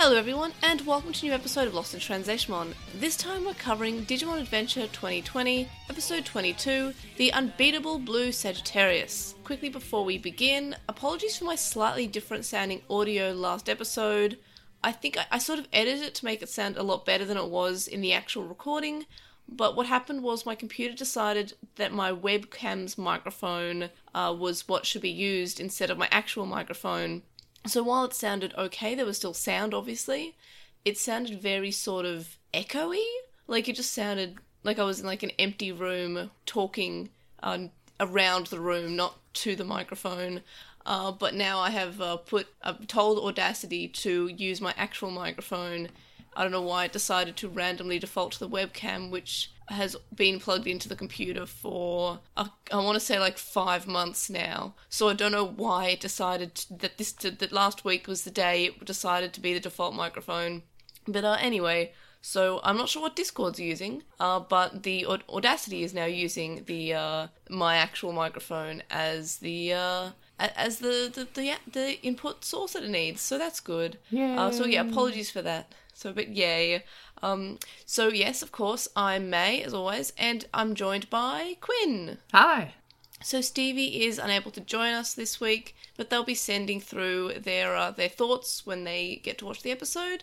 [0.00, 2.72] Hello everyone, and welcome to a new episode of Lost in Translation.
[2.94, 9.34] This time we're covering Digimon Adventure 2020, episode 22, The Unbeatable Blue Sagittarius.
[9.42, 14.38] Quickly before we begin, apologies for my slightly different sounding audio last episode.
[14.84, 17.24] I think I, I sort of edited it to make it sound a lot better
[17.24, 19.04] than it was in the actual recording,
[19.48, 25.02] but what happened was my computer decided that my webcam's microphone uh, was what should
[25.02, 27.22] be used instead of my actual microphone.
[27.68, 30.36] So while it sounded okay, there was still sound, obviously.
[30.84, 33.04] It sounded very sort of echoey.
[33.46, 37.10] Like it just sounded like I was in like an empty room talking
[37.42, 40.42] um, around the room, not to the microphone.
[40.86, 45.88] Uh, but now I have uh, put, I've told Audacity to use my actual microphone.
[46.36, 50.40] I don't know why it decided to randomly default to the webcam, which has been
[50.40, 54.74] plugged into the computer for uh, I want to say like five months now.
[54.88, 58.66] So I don't know why it decided that this that last week was the day
[58.66, 60.62] it decided to be the default microphone.
[61.06, 65.94] But uh, anyway, so I'm not sure what Discord's using, uh, but the Audacity is
[65.94, 72.02] now using the uh, my actual microphone as the uh, as the the, the the
[72.02, 73.20] input source that it needs.
[73.20, 73.98] So that's good.
[74.10, 74.50] Yeah.
[74.50, 75.74] so yeah, apologies for that.
[75.98, 76.84] So, but yay.
[77.24, 82.18] Um, so, yes, of course, I'm May, as always, and I'm joined by Quinn.
[82.32, 82.74] Hi.
[83.20, 87.74] So, Stevie is unable to join us this week, but they'll be sending through their
[87.74, 90.22] uh, their thoughts when they get to watch the episode.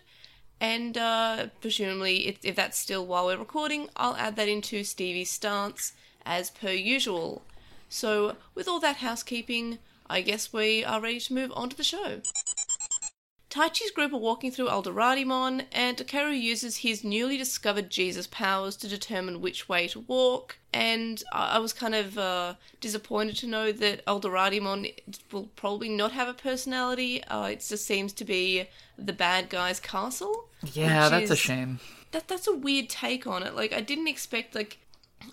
[0.61, 5.29] And uh, presumably, if, if that's still while we're recording, I'll add that into Stevie's
[5.29, 5.91] stance
[6.25, 7.41] as per usual.
[7.89, 9.79] So, with all that housekeeping,
[10.09, 12.21] I guess we are ready to move on to the show.
[13.55, 18.89] Taichi's group are walking through Alderatimon, and Takeru uses his newly discovered Jesus powers to
[18.89, 20.57] determine which way to walk.
[20.73, 24.93] And I was kind of uh, disappointed to know that Alderatimon
[25.31, 27.23] will probably not have a personality.
[27.23, 28.67] Uh, it just seems to be
[28.97, 30.49] the bad guy's castle.
[30.73, 31.79] Yeah, that's is, a shame.
[32.11, 33.55] That that's a weird take on it.
[33.55, 34.79] Like I didn't expect like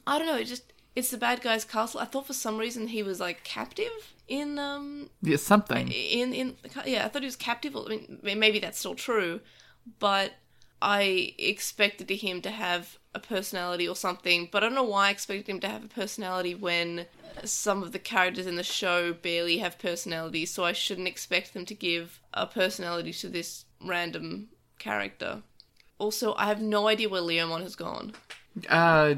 [0.06, 0.37] I don't know.
[0.37, 2.01] It just it's the bad guy's castle.
[2.01, 6.57] I thought for some reason he was like captive in um yeah something in in
[6.85, 7.05] yeah.
[7.05, 7.77] I thought he was captive.
[7.77, 7.89] I
[8.23, 9.41] mean, maybe that's still true,
[9.99, 10.33] but
[10.81, 14.49] I expected him to have a personality or something.
[14.51, 17.07] But I don't know why I expected him to have a personality when
[17.45, 20.51] some of the characters in the show barely have personalities.
[20.51, 24.49] So I shouldn't expect them to give a personality to this random
[24.79, 25.43] character.
[25.99, 28.13] Also, I have no idea where Leomon has gone.
[28.69, 29.15] Uh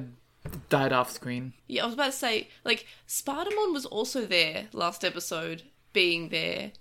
[0.69, 1.53] died off screen.
[1.67, 5.63] Yeah, I was about to say, like, Spartamon was also there last episode,
[5.93, 6.73] being there,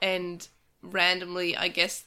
[0.00, 0.46] and
[0.82, 2.04] randomly, I guess,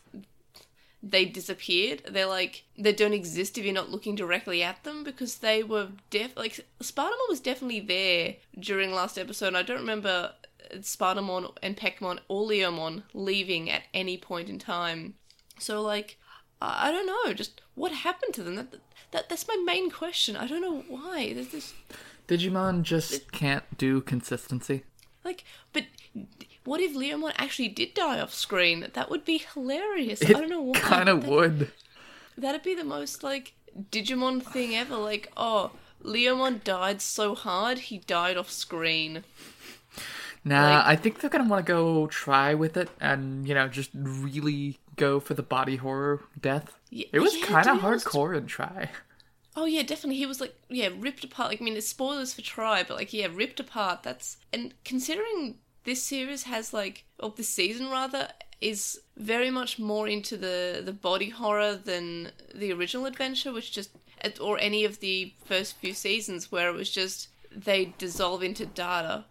[1.01, 2.01] they disappeared.
[2.09, 5.89] They're like, they don't exist if you're not looking directly at them because they were
[6.09, 6.35] def.
[6.35, 10.33] Like, Spartamon was definitely there during last episode, and I don't remember
[10.73, 15.13] Spartamon and Peckmon or Leomon leaving at any point in time.
[15.59, 16.17] So, like,
[16.61, 18.55] I don't know, just what happened to them?
[18.55, 18.73] That,
[19.11, 20.35] that that's my main question.
[20.35, 21.33] I don't know why.
[21.33, 21.73] There's this
[22.27, 24.83] Digimon just it, can't do consistency.
[25.23, 25.43] Like,
[25.73, 25.85] but
[26.63, 28.87] what if Leomon actually did die off screen?
[28.93, 30.21] That would be hilarious.
[30.21, 30.79] It I don't know why.
[30.79, 31.71] Kind of would.
[32.37, 33.53] That'd be the most like
[33.91, 34.95] Digimon thing ever.
[34.97, 35.71] Like, oh,
[36.03, 39.23] Leomon died so hard he died off screen.
[40.43, 43.67] Nah, like, I think they're gonna want to go try with it and you know
[43.67, 46.77] just really go for the body horror death.
[46.95, 48.89] Yeah, it was yeah, kind of hardcore in Try.
[49.57, 50.17] Oh yeah, definitely.
[50.17, 51.47] He was like, yeah, ripped apart.
[51.47, 54.03] Like, I mean, it's spoilers for Try, but like, yeah, ripped apart.
[54.03, 58.27] That's and considering this series has like, or this season rather,
[58.59, 63.91] is very much more into the the body horror than the original adventure, which just
[64.41, 69.23] or any of the first few seasons where it was just they dissolve into data.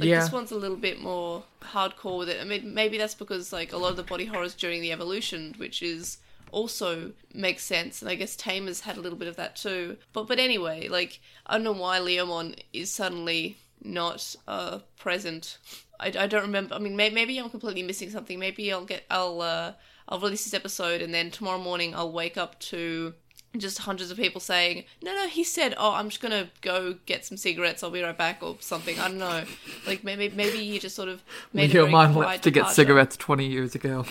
[0.00, 0.20] Like yeah.
[0.20, 2.40] this one's a little bit more hardcore with it.
[2.40, 5.54] I mean, maybe that's because like a lot of the body horrors during the evolution,
[5.58, 6.18] which is
[6.52, 9.96] also makes sense, and I guess Tamers had a little bit of that too.
[10.12, 15.58] But but anyway, like I don't know why Leomon is suddenly not uh, present.
[15.98, 16.74] I, I don't remember.
[16.74, 18.38] I mean, may, maybe I'm completely missing something.
[18.38, 19.72] Maybe I'll get I'll uh,
[20.08, 23.14] I'll release this episode, and then tomorrow morning I'll wake up to
[23.56, 27.24] just hundreds of people saying, "No, no," he said, "Oh, I'm just gonna go get
[27.24, 27.82] some cigarettes.
[27.82, 28.98] I'll be right back," or something.
[28.98, 29.44] I don't know.
[29.86, 31.22] Like maybe maybe he just sort of
[31.52, 34.04] made a very left to get cigarettes twenty years ago.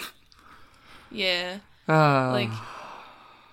[1.12, 1.60] Yeah.
[1.90, 2.32] Uh.
[2.32, 2.52] Like,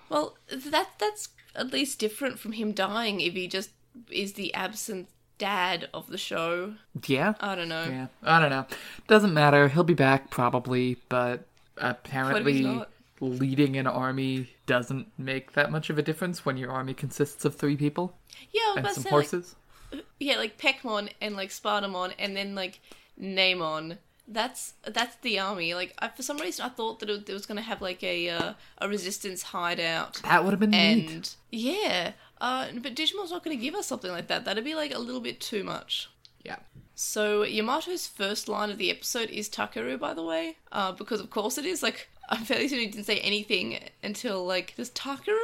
[0.09, 3.19] well, that that's at least different from him dying.
[3.19, 3.71] If he just
[4.11, 6.73] is the absent dad of the show.
[7.05, 7.33] Yeah.
[7.39, 7.85] I don't know.
[7.85, 8.07] Yeah.
[8.23, 8.65] I don't know.
[9.07, 9.67] Doesn't matter.
[9.67, 11.45] He'll be back probably, but
[11.77, 12.83] apparently
[13.19, 17.55] leading an army doesn't make that much of a difference when your army consists of
[17.55, 18.15] three people.
[18.51, 19.55] Yeah, and some say, horses.
[19.91, 22.79] Like, yeah, like Peckmon and like Spartamon, and then like
[23.19, 23.97] Namon.
[24.27, 25.73] That's that's the army.
[25.73, 28.03] Like I, for some reason, I thought that it, it was going to have like
[28.03, 30.21] a uh, a resistance hideout.
[30.23, 31.35] That would have been and neat.
[31.51, 34.45] yeah, uh, but Digimon's not going to give us something like that.
[34.45, 36.09] That'd be like a little bit too much.
[36.43, 36.57] Yeah.
[36.95, 41.29] So Yamato's first line of the episode is Takeru, by the way, uh, because of
[41.29, 41.83] course it is.
[41.83, 45.37] Like I'm fairly certain he didn't say anything until like just Takeru.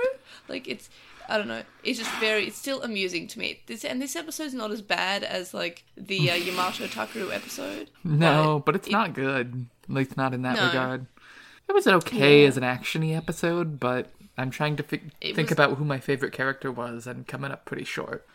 [0.50, 0.90] Like it's
[1.34, 1.64] I don't know.
[1.84, 2.46] It's just very.
[2.46, 3.62] It's still amusing to me.
[3.66, 7.90] This and this episode's not as bad as like the uh, Yamato Takeru episode.
[8.04, 9.66] No, but, it's it, not good.
[9.86, 10.68] At least not in that no.
[10.68, 11.08] regard.
[11.68, 12.50] It was okay Yeah.
[12.50, 16.34] as an actiony episode, but I'm trying to fi- think was- about who my favorite
[16.34, 18.28] character was and coming up pretty short.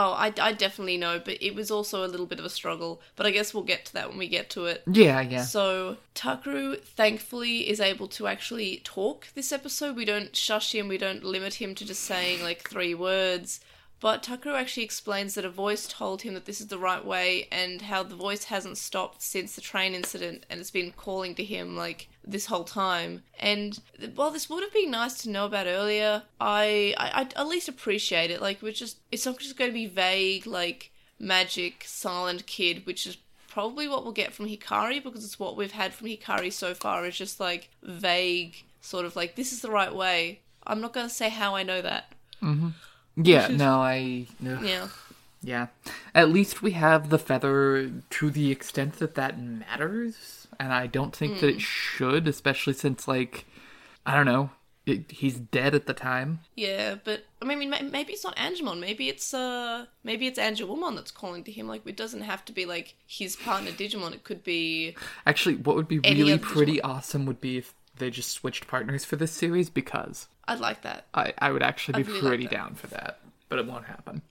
[0.00, 3.02] Oh, I, I definitely know, but it was also a little bit of a struggle.
[3.16, 4.84] But I guess we'll get to that when we get to it.
[4.86, 5.42] Yeah, yeah.
[5.42, 9.96] So Takeru thankfully is able to actually talk this episode.
[9.96, 13.58] We don't shush him, we don't limit him to just saying like three words.
[13.98, 17.48] But Takeru actually explains that a voice told him that this is the right way
[17.50, 21.42] and how the voice hasn't stopped since the train incident and it's been calling to
[21.42, 23.22] him like this whole time.
[23.38, 23.78] And
[24.14, 27.68] while this would have been nice to know about earlier, I I, I at least
[27.68, 28.40] appreciate it.
[28.42, 33.06] Like we're just it's not just going to be vague like magic silent kid, which
[33.06, 33.16] is
[33.48, 37.04] probably what we'll get from Hikari because it's what we've had from Hikari so far
[37.06, 40.40] is just like vague sort of like this is the right way.
[40.66, 42.12] I'm not going to say how I know that.
[42.42, 42.68] Mm-hmm.
[43.16, 44.26] yeah, no, I.
[44.46, 44.62] ugh.
[44.62, 44.88] Yeah.
[45.42, 45.68] Yeah.
[46.14, 50.48] At least we have the feather to the extent that that matters.
[50.58, 53.46] And I don't think that it should, especially since, like,
[54.04, 54.50] I don't know,
[54.88, 56.40] it, he's dead at the time.
[56.56, 58.80] Yeah, but I mean maybe it's not Angemon.
[58.80, 61.68] Maybe it's uh maybe it's Angewomon that's calling to him.
[61.68, 64.12] Like it doesn't have to be like his partner Digimon.
[64.12, 64.96] It could be
[65.26, 69.16] Actually, what would be really pretty awesome would be if they just switched partners for
[69.16, 71.06] this series because I'd like that.
[71.12, 72.52] I, I would actually be really pretty that.
[72.52, 73.18] down for that.
[73.48, 74.22] But it won't happen.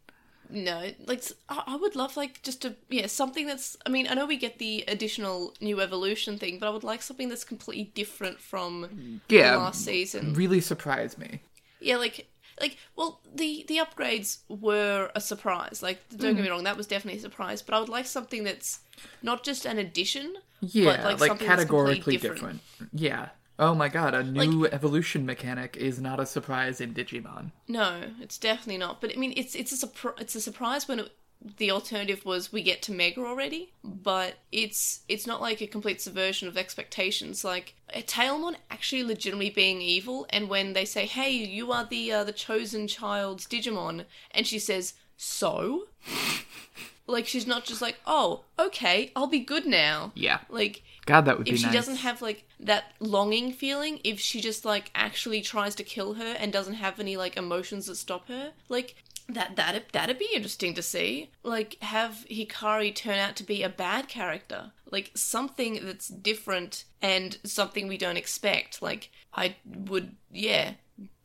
[0.50, 3.76] No, like I would love like just a yeah something that's.
[3.86, 7.02] I mean, I know we get the additional new evolution thing, but I would like
[7.02, 9.58] something that's completely different from Yeah.
[9.58, 10.34] last season.
[10.34, 11.42] Really surprised me.
[11.80, 12.28] Yeah, like
[12.62, 15.84] like well, the the upgrades were a surprise.
[15.84, 16.44] Like don't get hmm.
[16.44, 17.62] me wrong, that was definitely a surprise.
[17.62, 18.80] But I would like something that's
[19.22, 22.36] not just an addition, Yeah, but like, like, categorically different.
[22.36, 22.62] different.
[22.94, 23.30] Yeah.
[23.60, 27.52] Oh my god, a new evolution mechanic is not a surprise in Digimon.
[27.68, 29.02] No, it's definitely not.
[29.02, 31.12] But I mean, it's it's a surpri- it's a surprise when it,
[31.58, 36.02] the alternative was we get to Mega already, but it's it's not like a complete
[36.02, 37.44] subversion of expectations.
[37.44, 42.12] Like a Tailmon actually legitimately being evil, and when they say, "Hey, you are the
[42.12, 45.88] uh, the chosen child's Digimon," and she says, "So,"
[47.08, 50.40] like she's not just like, "Oh, okay, I'll be good now." Yeah.
[50.50, 51.74] Like God, that would be if she nice.
[51.74, 56.36] doesn't have like that longing feeling if she just like actually tries to kill her
[56.38, 58.96] and doesn't have any like emotions that stop her like
[59.30, 61.32] that that that'd be interesting to see.
[61.44, 64.72] Like have hikari turn out to be a bad character.
[64.90, 68.82] Like something that's different and something we don't expect.
[68.82, 70.74] Like i would yeah.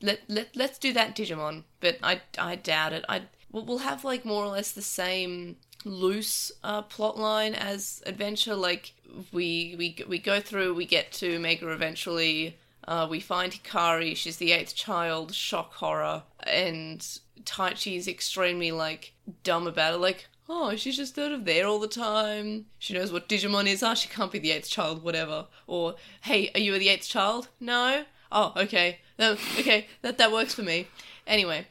[0.03, 3.05] Let, let let's do that digimon but i i doubt it.
[3.09, 8.55] I we'll have like more or less the same loose uh, plot line as adventure
[8.55, 8.93] like
[9.33, 12.57] we we we go through we get to mega eventually
[12.89, 19.13] uh, we find hikari she's the eighth child shock horror and taichi's extremely like
[19.43, 22.67] dumb about it like oh she's just out of there all the time.
[22.79, 23.83] She knows what digimon is.
[23.83, 25.47] Ah she can't be the eighth child whatever.
[25.67, 27.49] Or hey are you the eighth child?
[27.61, 28.05] No.
[28.31, 29.01] Oh okay.
[29.19, 29.87] No, okay.
[30.03, 30.89] That that works for me.
[31.27, 31.67] Anyway.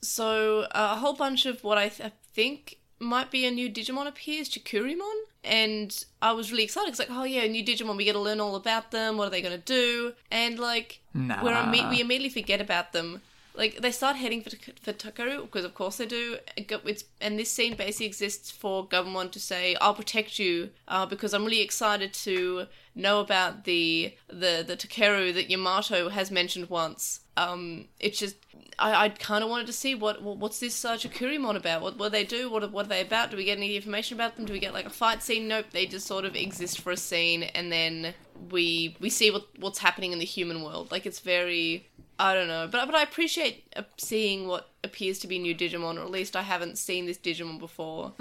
[0.00, 4.06] So uh, a whole bunch of what I th- think might be a new Digimon
[4.06, 6.90] appears, Chikurimon, and I was really excited.
[6.90, 7.96] It's like, oh yeah, a new Digimon.
[7.96, 9.16] We get to learn all about them.
[9.16, 10.12] What are they going to do?
[10.30, 11.42] And like, Nah.
[11.44, 13.20] we're imme- we immediately forget about them.
[13.56, 14.50] Like they start heading for
[14.82, 16.38] for Takaru because of course they do.
[16.56, 21.32] It's and this scene basically exists for Gabumon to say, "I'll protect you," uh, because
[21.32, 27.20] I'm really excited to know about the the the Takeru that Yamato has mentioned once.
[27.36, 28.36] Um, it's just
[28.78, 31.82] I, I kind of wanted to see what, what what's this uh, Chikurimon about?
[31.82, 32.50] What what do they do?
[32.50, 33.30] What what are they about?
[33.30, 34.44] Do we get any information about them?
[34.44, 35.48] Do we get like a fight scene?
[35.48, 35.66] Nope.
[35.70, 38.14] They just sort of exist for a scene, and then
[38.50, 40.90] we we see what what's happening in the human world.
[40.90, 45.26] Like it's very I don't know, but but I appreciate uh, seeing what appears to
[45.26, 48.12] be new Digimon, or at least I haven't seen this Digimon before,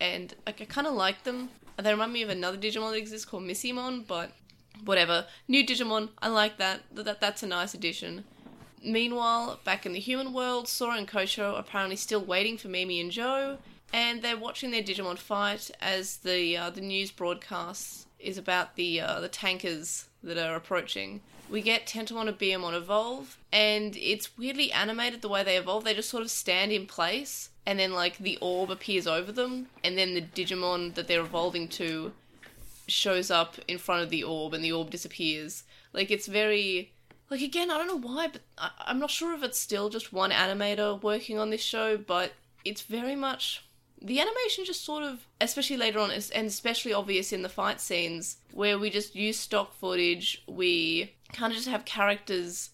[0.00, 1.50] and like, I kind of like them.
[1.80, 4.32] They remind me of another Digimon that exists called Missimon, but
[4.84, 5.26] whatever.
[5.48, 6.82] New Digimon, I like that.
[6.92, 8.24] That, that that's a nice addition.
[8.84, 13.00] Meanwhile, back in the human world, Sora and Koshiro are apparently still waiting for Mimi
[13.00, 13.58] and Joe,
[13.92, 19.00] and they're watching their Digimon fight as the uh, the news broadcasts is about the
[19.00, 21.20] uh, the tankers that are approaching.
[21.50, 25.84] We get Tentomon and Biyomon evolve, and it's weirdly animated the way they evolve.
[25.84, 29.68] They just sort of stand in place, and then like the orb appears over them,
[29.84, 32.12] and then the Digimon that they're evolving to
[32.88, 35.64] shows up in front of the orb and the orb disappears.
[35.92, 36.92] Like it's very
[37.30, 40.12] like again, I don't know why, but I, I'm not sure if it's still just
[40.12, 42.32] one animator working on this show, but
[42.64, 43.64] it's very much
[44.00, 48.38] the animation just sort of, especially later on, and especially obvious in the fight scenes
[48.52, 50.42] where we just use stock footage.
[50.46, 52.70] We kind of just have characters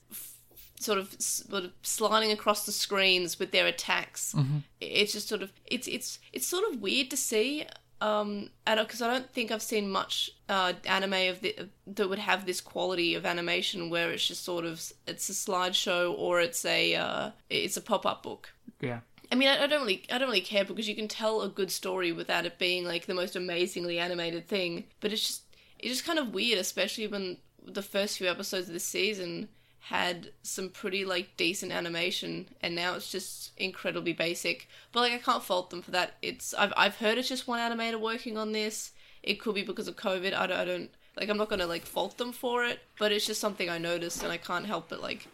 [0.78, 4.35] sort of sort of sliding across the screens with their attacks.
[4.80, 7.66] It's just sort of it's it's it's sort of weird to see.
[8.00, 12.20] Um, and because I don't think I've seen much uh, anime of the, that would
[12.20, 16.64] have this quality of animation where it's just sort of it's a slideshow or it's
[16.64, 18.52] a uh, it's a pop up book.
[18.80, 19.00] Yeah.
[19.30, 21.49] I mean, I, I don't really, I don't really care because you can tell a
[21.49, 24.85] good story without it being like the most amazingly animated thing.
[25.00, 25.42] But it's just,
[25.78, 29.49] it's just kind of weird, especially when the first few episodes of this season
[29.88, 34.68] had some pretty like decent animation, and now it's just incredibly basic.
[34.92, 36.14] But like, I can't fault them for that.
[36.21, 38.92] It's, I've, I've heard it's just one animator working on this.
[39.23, 40.35] It could be because of COVID.
[40.35, 43.26] I don't, I don't like, I'm not gonna like fault them for it, but it's
[43.26, 45.26] just something I noticed, and I can't help but like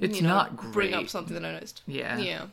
[0.00, 0.72] It's you know, not great.
[0.72, 1.82] bring up something that I noticed.
[1.86, 2.16] Yeah.
[2.18, 2.46] Yeah.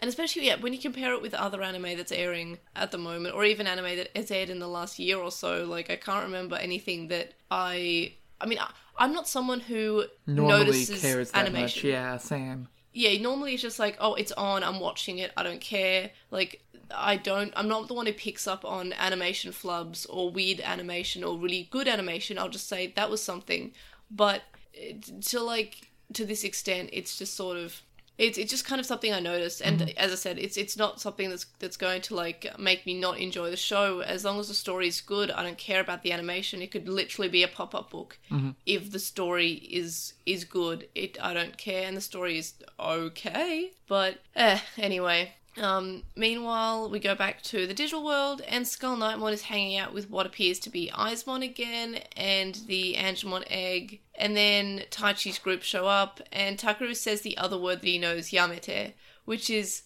[0.00, 3.34] And especially, yeah, when you compare it with other anime that's airing at the moment,
[3.34, 6.24] or even anime that has aired in the last year or so, like, I can't
[6.24, 8.12] remember anything that I.
[8.40, 11.88] I mean, I, I'm not someone who Normally notices cares that animation.
[11.88, 11.92] much.
[11.92, 12.68] Yeah, same.
[12.92, 16.10] Yeah, normally it's just like, oh, it's on, I'm watching it, I don't care.
[16.30, 16.62] Like,
[16.94, 21.22] I don't, I'm not the one who picks up on animation flubs or weird animation
[21.22, 22.38] or really good animation.
[22.38, 23.72] I'll just say that was something.
[24.10, 24.42] But
[24.74, 24.94] eh,
[25.26, 27.82] to like, to this extent, it's just sort of,
[28.18, 29.62] it's, it's just kind of something I noticed.
[29.62, 32.98] And as I said, it's it's not something that's that's going to like make me
[32.98, 34.00] not enjoy the show.
[34.00, 36.60] As long as the story is good, I don't care about the animation.
[36.60, 38.18] It could literally be a pop up book.
[38.66, 43.72] If the story is is good, it I don't care, and the story is okay.
[43.86, 45.32] But eh, anyway.
[45.60, 49.92] Um, meanwhile, we go back to the digital world, and Skull Knightmon is hanging out
[49.92, 54.00] with what appears to be Eismon again, and the Angemon egg.
[54.14, 58.30] And then Taichi's group show up, and Takaru says the other word that he knows,
[58.30, 58.92] Yamete,
[59.24, 59.82] which is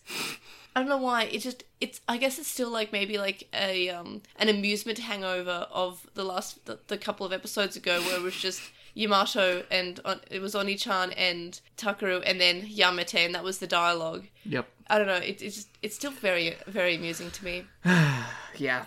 [0.74, 1.24] I don't know why.
[1.24, 2.00] It just it's.
[2.08, 6.64] I guess it's still like maybe like a um an amusement hangover of the last
[6.64, 8.62] the, the couple of episodes ago where it was just
[8.94, 14.26] Yamato and it was Oni-chan and Takaru and then Yamete and that was the dialogue.
[14.44, 14.68] Yep.
[14.88, 15.14] I don't know.
[15.14, 17.64] It, it's it's still very very amusing to me.
[18.58, 18.84] Yeah.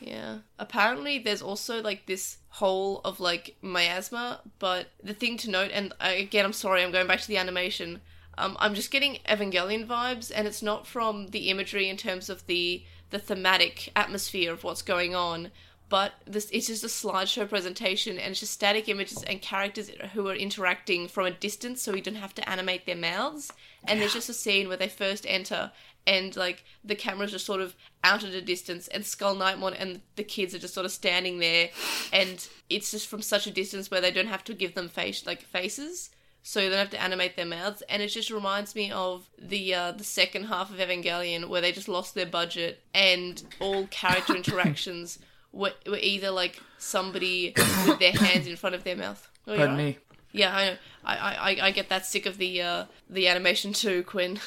[0.00, 0.38] Yeah.
[0.60, 5.92] Apparently, there's also like this whole of like miasma, but the thing to note, and
[6.00, 8.00] I, again, I'm sorry, I'm going back to the animation.
[8.36, 12.46] Um, I'm just getting Evangelion vibes, and it's not from the imagery in terms of
[12.46, 15.50] the the thematic atmosphere of what's going on,
[15.94, 20.26] but this it's just a slideshow presentation, and it's just static images and characters who
[20.26, 23.52] are interacting from a distance, so we don't have to animate their mouths.
[23.86, 25.70] And there's just a scene where they first enter,
[26.04, 30.00] and like the camera's just sort of out at a distance, and Skull Knightmon and
[30.16, 31.68] the kids are just sort of standing there,
[32.12, 35.24] and it's just from such a distance where they don't have to give them face
[35.24, 36.10] like faces,
[36.42, 39.72] so you don't have to animate their mouths, and it just reminds me of the
[39.72, 44.34] uh, the second half of Evangelion where they just lost their budget and all character
[44.42, 45.20] interactions
[45.54, 47.54] were, were either like somebody
[47.86, 49.26] with their hands in front of their mouth.
[49.46, 49.96] Oh, Pardon alright?
[49.96, 49.98] me.
[50.32, 50.76] Yeah, I know.
[51.04, 54.40] I, I, I get that sick of the uh, the animation too, Quinn.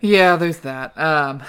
[0.00, 0.96] Yeah, there's that.
[0.98, 1.42] Um,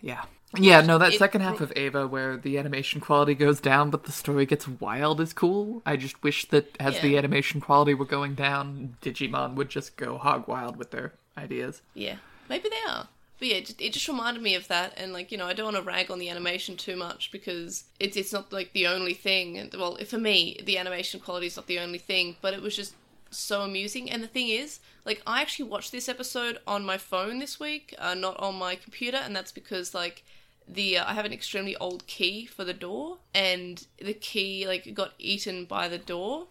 [0.00, 0.24] yeah.
[0.56, 4.04] Yeah, no, that It- second half of Ava where the animation quality goes down but
[4.04, 5.82] the story gets wild is cool.
[5.84, 10.16] I just wish that as the animation quality were going down, Digimon would just go
[10.16, 11.82] hog wild with their ideas.
[11.94, 12.16] Yeah,
[12.48, 13.08] maybe they are.
[13.38, 15.52] But yeah, it just, it just reminded me of that, and like you know, I
[15.52, 18.86] don't want to rag on the animation too much because it's it's not like the
[18.86, 19.70] only thing.
[19.76, 22.94] Well, for me, the animation quality is not the only thing, but it was just
[23.30, 24.10] so amusing.
[24.10, 27.94] And the thing is, like, I actually watched this episode on my phone this week,
[27.98, 30.22] uh, not on my computer, and that's because like
[30.66, 34.94] the uh, I have an extremely old key for the door, and the key like
[34.94, 36.46] got eaten by the door.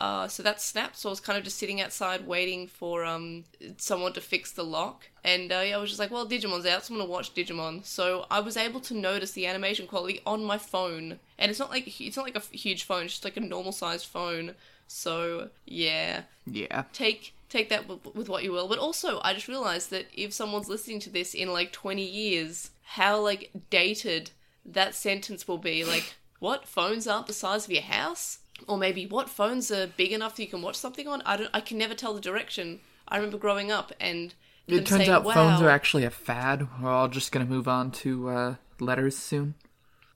[0.00, 0.96] Uh, so that snapped.
[0.96, 3.44] So I was kind of just sitting outside waiting for um
[3.78, 5.08] someone to fix the lock.
[5.28, 7.84] And uh, yeah, I was just like, well, Digimon's out, so I'm gonna watch Digimon.
[7.84, 11.70] So I was able to notice the animation quality on my phone, and it's not
[11.70, 14.54] like it's not like a huge phone, it's just like a normal sized phone.
[14.86, 16.84] So yeah, Yeah.
[16.94, 18.68] take take that with, with what you will.
[18.68, 22.70] But also, I just realized that if someone's listening to this in like 20 years,
[22.82, 24.30] how like dated
[24.64, 25.84] that sentence will be.
[25.84, 28.38] Like, what phones aren't the size of your house?
[28.66, 31.22] Or maybe what phones are big enough that you can watch something on?
[31.26, 31.50] I don't.
[31.52, 32.80] I can never tell the direction.
[33.06, 34.34] I remember growing up and
[34.68, 36.68] It turns saying, out wow, phones are actually a fad.
[36.82, 39.54] We're all just gonna move on to uh, letters soon.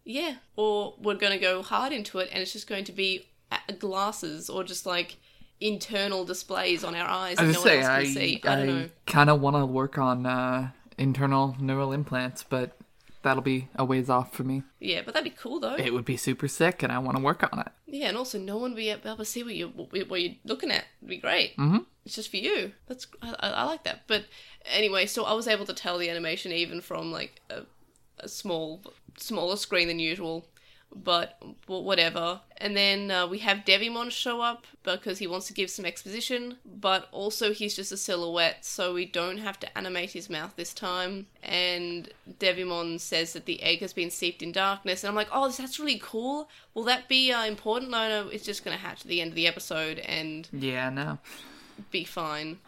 [0.05, 3.29] Yeah, or we're going to go hard into it and it's just going to be
[3.51, 5.17] uh, glasses or just like
[5.61, 8.41] internal displays on our eyes I that no one else can I see.
[8.45, 8.79] I don't know.
[8.85, 12.77] I kind of want to work on uh, internal neural implants, but
[13.23, 14.65] that'll be a ways off for me.
[14.81, 15.77] Yeah, but that'd be cool though.
[15.77, 17.69] It would be super sick, and I want to work on it.
[17.87, 20.73] Yeah, and also no one would be able to see what you're what you're looking
[20.73, 20.85] at.
[21.01, 21.57] It'd be great.
[21.57, 21.79] Mm-hmm.
[22.05, 22.73] It's just for you.
[22.87, 24.03] That's I, I like that.
[24.07, 24.25] But
[24.67, 27.63] anyway, so I was able to tell the animation even from like a,
[28.19, 28.83] a small
[29.17, 30.47] smaller screen than usual.
[30.95, 32.43] But whatever.
[32.59, 36.59] And then uh, we have Devimon show up because he wants to give some exposition,
[36.67, 40.75] but also he's just a silhouette, so we don't have to animate his mouth this
[40.75, 41.29] time.
[41.43, 45.49] And Devimon says that the egg has been steeped in darkness, and I'm like, oh,
[45.49, 46.51] that's really cool.
[46.75, 47.91] Will that be uh, important?
[47.91, 50.91] No, no, it's just going to hatch at the end of the episode and Yeah,
[50.91, 51.19] no.
[51.91, 52.59] Be fine.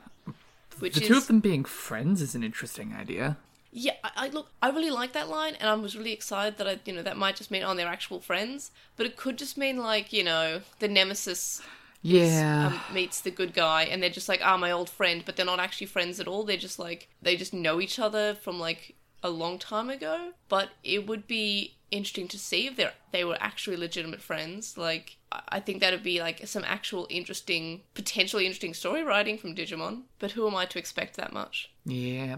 [0.80, 3.36] Which The is two of them being friends is an interesting idea.
[3.72, 3.92] yeah.
[4.02, 6.78] I, I look, I really like that line, and I was really excited that I,
[6.84, 9.78] you know, that might just mean oh they're actual friends, but it could just mean
[9.78, 11.62] like you know the nemesis
[12.02, 12.66] Yeah.
[12.72, 15.46] um, meets the good guy, and they're just like, ah, my old friend, but they're
[15.46, 16.42] not actually friends at all.
[16.44, 20.32] They're just like, they just know each other from like a long time ago.
[20.48, 24.76] But it would be interesting to see if they they were actually legitimate friends.
[24.76, 30.02] Like, I think that'd be like some actual interesting, potentially interesting story writing from Digimon.
[30.18, 31.70] But who am I to expect that much?
[31.84, 32.36] yeah.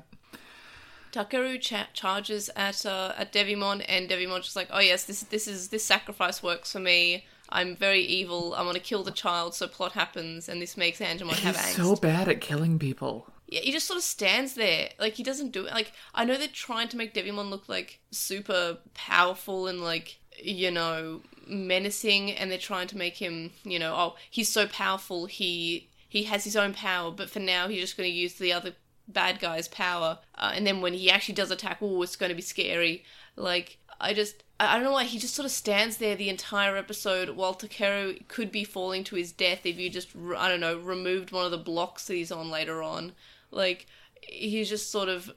[1.13, 5.49] Takeru cha- charges at uh, at Devimon, and Devimon's just like, "Oh yes, this this
[5.49, 7.25] is this sacrifice works for me.
[7.49, 8.55] I'm very evil.
[8.55, 11.65] I want to kill the child, so plot happens, and this makes Angemon have He's
[11.65, 13.29] angst." so bad at killing people.
[13.49, 15.73] Yeah, he just sort of stands there, like he doesn't do it.
[15.73, 20.71] Like I know they're trying to make Devimon look like super powerful and like you
[20.71, 25.89] know menacing, and they're trying to make him, you know, oh he's so powerful, he
[26.09, 28.73] he has his own power, but for now he's just going to use the other
[29.09, 32.37] bad guy's power, uh, and then when he actually does attack, oh it's going to
[32.37, 33.05] be scary.
[33.37, 36.77] Like I just I don't know why he just sort of stands there the entire
[36.77, 40.79] episode while Takeru could be falling to his death if you just I don't know
[40.79, 43.13] removed one of the blocks that he's on later on.
[43.51, 43.87] Like
[44.23, 45.31] he's just sort of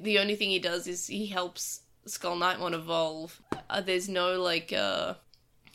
[0.00, 3.40] the only thing he does is he helps Skull Knightmon evolve.
[3.70, 5.14] Uh, there's no like uh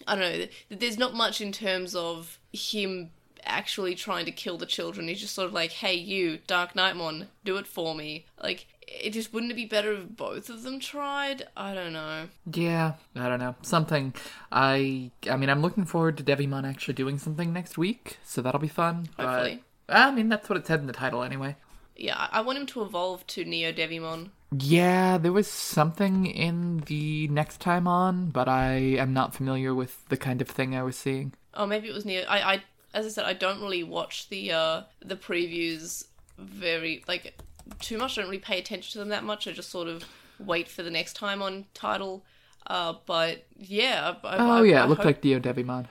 [0.07, 0.45] I don't know.
[0.69, 3.11] There's not much in terms of him
[3.43, 5.07] actually trying to kill the children.
[5.07, 9.11] He's just sort of like, "Hey, you, Dark Knightmon, do it for me." Like, it
[9.11, 11.47] just wouldn't it be better if both of them tried?
[11.55, 12.29] I don't know.
[12.51, 13.55] Yeah, I don't know.
[13.61, 14.13] Something.
[14.51, 18.59] I I mean, I'm looking forward to Devimon actually doing something next week, so that'll
[18.59, 19.09] be fun.
[19.17, 19.63] but- Hopefully.
[19.89, 21.57] I mean, that's what it said in the title anyway.
[22.03, 24.31] Yeah, I want him to evolve to Neo Devimon.
[24.57, 30.07] Yeah, there was something in the next time on, but I am not familiar with
[30.09, 31.33] the kind of thing I was seeing.
[31.53, 32.23] Oh, maybe it was Neo.
[32.27, 36.05] I, I, as I said, I don't really watch the uh the previews
[36.37, 37.39] very like
[37.79, 38.17] too much.
[38.17, 39.47] I don't really pay attention to them that much.
[39.47, 40.03] I just sort of
[40.39, 42.25] wait for the next time on title.
[42.67, 44.15] Uh, but yeah.
[44.23, 45.85] I, I- Oh I- yeah, I it looked hope- like Dio Devimon.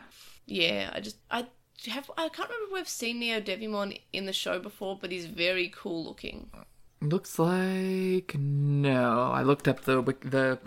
[0.47, 1.47] Yeah, I just I
[1.87, 5.27] have I can't remember if we've seen Neo Devimon in the show before, but he's
[5.27, 6.51] very cool looking.
[7.01, 9.31] Looks like no.
[9.33, 10.59] I looked up the the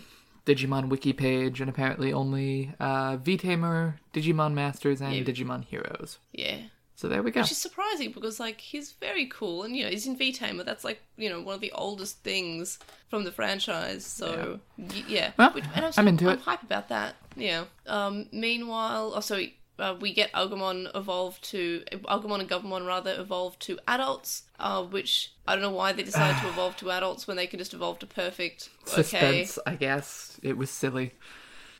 [0.45, 5.23] Digimon wiki page, and apparently only uh, V-Tamer, Digimon Masters, and Yeah.
[5.23, 6.17] Digimon Heroes.
[6.33, 6.57] Yeah.
[6.95, 7.41] So there we go.
[7.41, 10.63] Which is surprising because like he's very cool and you know he's in V Tamer.
[10.63, 14.05] That's like you know one of the oldest things from the franchise.
[14.05, 16.33] So y- yeah, Well, Which- and I'm into it.
[16.33, 17.15] I'm hype about that.
[17.35, 17.65] Yeah.
[17.87, 18.27] Um.
[18.31, 19.39] Meanwhile, also
[19.79, 24.43] uh, we get Agumon evolve to Agumon and Gabumon rather evolve to adults.
[24.59, 27.59] Uh, which I don't know why they decided to evolve to adults when they could
[27.59, 28.69] just evolve to perfect.
[28.87, 29.03] Okay.
[29.03, 30.39] Suspense, I guess.
[30.43, 31.13] It was silly.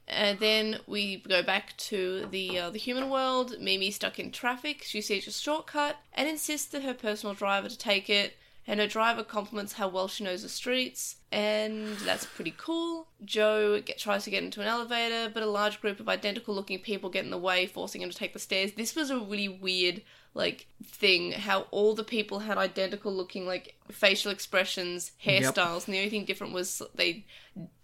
[0.07, 3.55] And then we go back to the uh, the human world.
[3.59, 4.83] Mimi stuck in traffic.
[4.83, 8.35] She sees a shortcut and insists that her personal driver to take it.
[8.65, 13.07] And her driver compliments how well she knows the streets, and that's pretty cool.
[13.25, 17.09] Joe get, tries to get into an elevator, but a large group of identical-looking people
[17.09, 18.71] get in the way, forcing him to take the stairs.
[18.73, 20.01] This was a really weird
[20.33, 21.33] like thing.
[21.33, 25.43] How all the people had identical-looking like facial expressions, Yep.
[25.43, 27.25] hairstyles, and the only thing different was they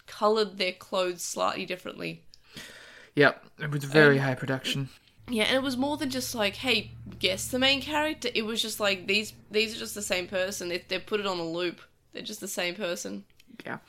[0.08, 2.24] colored their clothes slightly differently.
[3.16, 4.88] Yep, it was very Um, high production.
[5.30, 8.30] Yeah, and it was more than just like, hey, guess the main character.
[8.34, 10.70] It was just like these these are just the same person.
[10.70, 11.82] They they put it on a loop.
[12.14, 13.26] They're just the same person.
[13.66, 13.80] Yeah.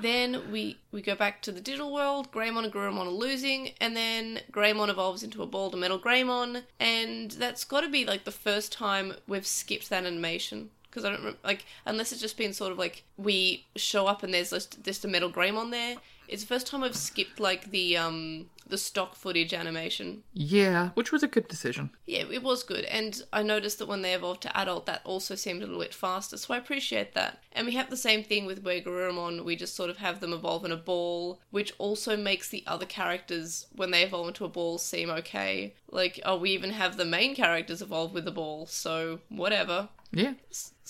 [0.00, 2.32] Then we we go back to the digital world.
[2.32, 7.30] Greymon and Garurumon are losing, and then Greymon evolves into a bald metal Greymon, and
[7.32, 11.44] that's got to be like the first time we've skipped that animation because I don't
[11.44, 15.04] like unless it's just been sort of like we show up and there's just, just
[15.04, 15.96] a metal Greymon there.
[16.30, 20.22] It's the first time I've skipped like the um the stock footage animation.
[20.32, 21.90] Yeah, which was a good decision.
[22.06, 22.84] Yeah, it was good.
[22.84, 25.92] And I noticed that when they evolved to adult, that also seemed a little bit
[25.92, 26.36] faster.
[26.36, 27.42] So I appreciate that.
[27.52, 29.44] And we have the same thing with WereGarurumon.
[29.44, 32.86] We just sort of have them evolve in a ball, which also makes the other
[32.86, 35.74] characters, when they evolve into a ball, seem okay.
[35.90, 38.66] Like, oh, we even have the main characters evolve with the ball.
[38.66, 39.88] So whatever.
[40.12, 40.34] Yeah.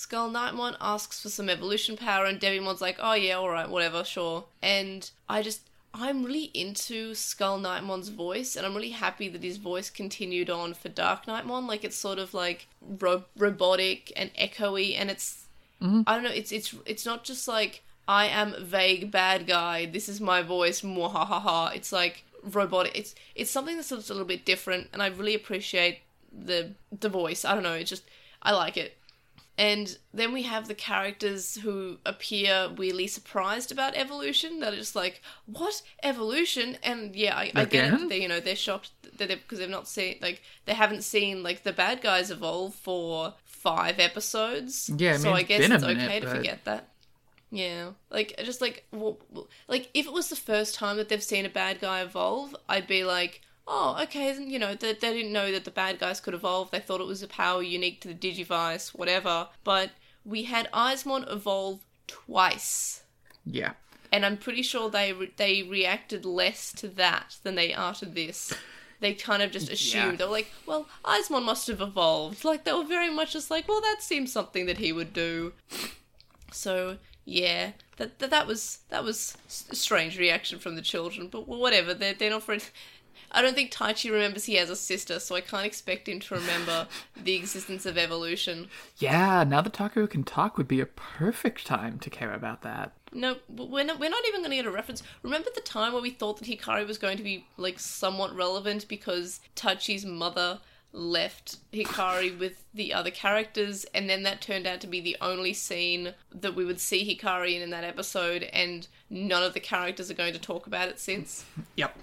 [0.00, 4.44] Skull Knightmon asks for some evolution power, and Devimon's like, oh yeah, alright, whatever, sure.
[4.62, 5.60] And I just,
[5.92, 10.72] I'm really into Skull Knightmon's voice, and I'm really happy that his voice continued on
[10.72, 11.68] for Dark Knightmon.
[11.68, 15.44] Like, it's sort of like ro- robotic and echoey, and it's,
[15.82, 16.00] mm-hmm.
[16.06, 20.08] I don't know, it's, it's, it's not just like, I am vague bad guy, this
[20.08, 21.76] is my voice, mwahaha.
[21.76, 22.96] It's like robotic.
[22.96, 25.98] It's, it's something that's a little bit different, and I really appreciate
[26.32, 27.44] the, the voice.
[27.44, 28.04] I don't know, it just,
[28.42, 28.96] I like it.
[29.60, 34.60] And then we have the characters who appear weirdly surprised about evolution.
[34.60, 36.78] That are just like, what evolution?
[36.82, 38.08] And yeah, I, I get it.
[38.08, 41.42] They, you know, they're shocked that they because they've not seen like they haven't seen
[41.42, 44.90] like the bad guys evolve for five episodes.
[44.96, 46.88] Yeah, I so I guess it's minute, okay to but- forget that.
[47.50, 49.18] Yeah, like just like well,
[49.68, 52.86] like if it was the first time that they've seen a bad guy evolve, I'd
[52.86, 56.34] be like, oh, okay, you know, they, they didn't know that the bad guys could
[56.34, 56.70] evolve.
[56.72, 59.46] They thought it was a power unique to the Digivice, whatever.
[59.62, 59.90] But
[60.24, 63.02] we had Eismon evolve twice,
[63.46, 63.72] Yeah.
[64.12, 68.06] and I'm pretty sure they re- they reacted less to that than they are to
[68.06, 68.52] this.
[68.98, 70.16] They kind of just assumed Yeah.
[70.16, 72.44] they were like, well, Eismon must have evolved.
[72.44, 75.52] Like they were very much just like, well, that seems something that he would do.
[76.52, 79.36] So yeah, that that, that was that was
[79.70, 81.94] a strange reaction from the children, but whatever.
[81.94, 82.60] They're they're not very.
[83.32, 86.34] I don't think Taichi remembers he has a sister, so I can't expect him to
[86.34, 88.68] remember the existence of evolution.
[88.98, 92.92] Yeah, now that Takaru can talk would be a perfect time to care about that.
[93.12, 95.02] No, we're not, we're not even going to get a reference.
[95.22, 98.86] Remember the time where we thought that Hikari was going to be, like, somewhat relevant
[98.88, 100.60] because Taichi's mother
[100.92, 105.52] left Hikari with the other characters, and then that turned out to be the only
[105.52, 110.10] scene that we would see Hikari in in that episode, and none of the characters
[110.10, 111.44] are going to talk about it since.
[111.76, 111.96] Yep.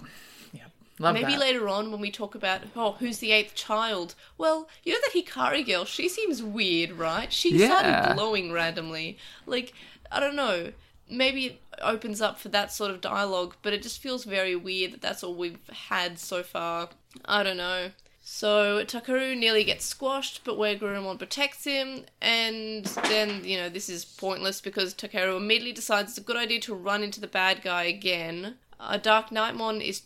[1.00, 1.40] Love Maybe that.
[1.40, 4.14] later on when we talk about, oh, who's the eighth child?
[4.36, 7.32] Well, you know that Hikari girl, she seems weird, right?
[7.32, 7.66] She Yeah.
[7.66, 9.18] started glowing randomly.
[9.46, 9.72] Like,
[10.10, 10.72] I don't know.
[11.10, 14.92] Maybe it opens up for that sort of dialogue, but it just feels very weird
[14.92, 16.90] that that's all we've had so far.
[17.24, 17.92] I don't know.
[18.20, 24.04] So Takaru nearly gets squashed, but WereGarurumon protects him, and then, you know, this is
[24.04, 27.84] pointless because Takaru immediately decides it's a good idea to run into the bad guy
[27.84, 28.56] again.
[28.78, 30.02] Uh, Dark Knightmon is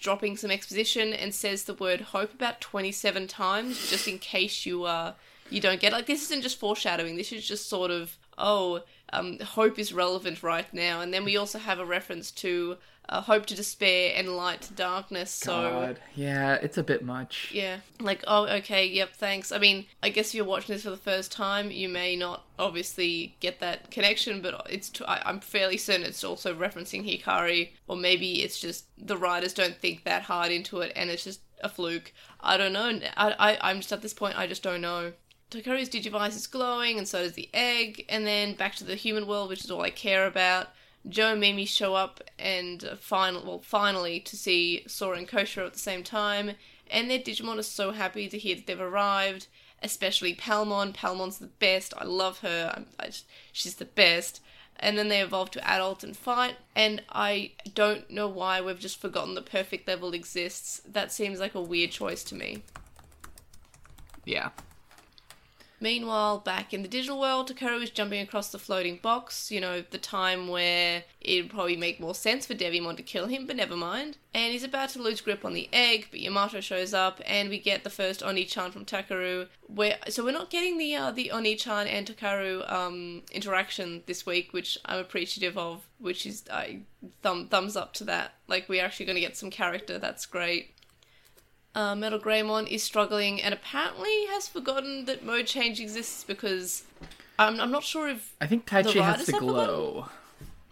[0.00, 4.84] dropping some exposition and says the word hope about 27 times, just in case you,
[4.84, 5.12] uh,
[5.50, 5.96] you don't get it.
[5.96, 10.42] Like, this isn't just foreshadowing, this is just sort of, oh, um, hope is relevant
[10.42, 11.00] right now.
[11.00, 12.76] And then we also have a reference to
[13.08, 15.70] uh, hope to despair and light to darkness, so...
[15.70, 16.00] God.
[16.14, 17.50] Yeah, it's a bit much.
[17.52, 19.50] Yeah, like oh okay, yep, thanks.
[19.50, 22.44] I mean, I guess if you're watching this for the first time, you may not
[22.58, 27.70] obviously get that connection, but it's t- I, I'm fairly certain it's also referencing Hikari,
[27.88, 31.40] or maybe it's just the writers don't think that hard into it, and it's just
[31.62, 32.12] a fluke.
[32.40, 33.00] I don't know.
[33.16, 35.12] I, I I'm just at this point, I just don't know.
[35.50, 39.26] Takaru's Digivice is glowing, and so does the egg, and then back to the human
[39.26, 40.68] world, which is all I care about.
[41.08, 45.72] Joe and Mimi show up and final, well, finally to see Sora and Koshiro at
[45.72, 46.52] the same time,
[46.90, 49.46] and their Digimon are so happy to hear that they've arrived.
[49.82, 50.94] Especially Palmon.
[50.94, 51.94] Palmon's the best.
[51.96, 52.84] I love her.
[52.98, 54.42] I just, she's the best.
[54.78, 56.56] And then they evolve to adult and fight.
[56.76, 60.82] And I don't know why we've just forgotten the perfect level exists.
[60.86, 62.62] That seems like a weird choice to me.
[64.26, 64.50] Yeah.
[65.80, 69.82] Meanwhile, back in the digital world, Takaru is jumping across the floating box, you know,
[69.90, 73.76] the time where it'd probably make more sense for Devimon to kill him, but never
[73.76, 74.18] mind.
[74.34, 77.58] And he's about to lose grip on the egg, but Yamato shows up, and we
[77.58, 79.48] get the first Oni-chan from Takaru.
[79.66, 84.52] Where so we're not getting the uh, the Oni-chan and Takaru um, interaction this week,
[84.52, 85.86] which I'm appreciative of.
[85.98, 86.80] Which is I
[87.22, 88.34] thumb thumbs up to that.
[88.48, 89.98] Like we're actually going to get some character.
[89.98, 90.74] That's great.
[91.74, 96.82] Uh, Metal Greymon is struggling and apparently has forgotten that mode change exists because
[97.38, 98.34] I'm, I'm not sure if.
[98.40, 100.08] I think Taichi has to glow.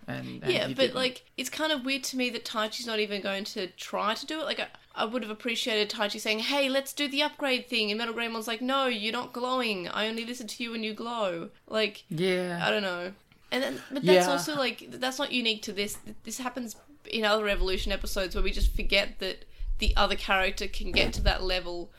[0.07, 0.95] And, and Yeah, but didn't.
[0.97, 4.27] like, it's kind of weird to me that Taichi's not even going to try to
[4.27, 4.45] do it.
[4.45, 7.91] Like, I, I would have appreciated Taichi saying, hey, let's do the upgrade thing.
[7.91, 9.87] And Metal Greymon's like, no, you're not glowing.
[9.89, 11.51] I only listen to you when you glow.
[11.69, 12.61] Like, Yeah.
[12.67, 13.13] I don't know.
[13.53, 14.33] And then, but that's Yeah.
[14.33, 15.97] also like that's not unique to this.
[16.25, 16.77] This happens
[17.11, 19.45] in other Revolution episodes where we just forget that
[19.79, 21.91] the other character can get to that level.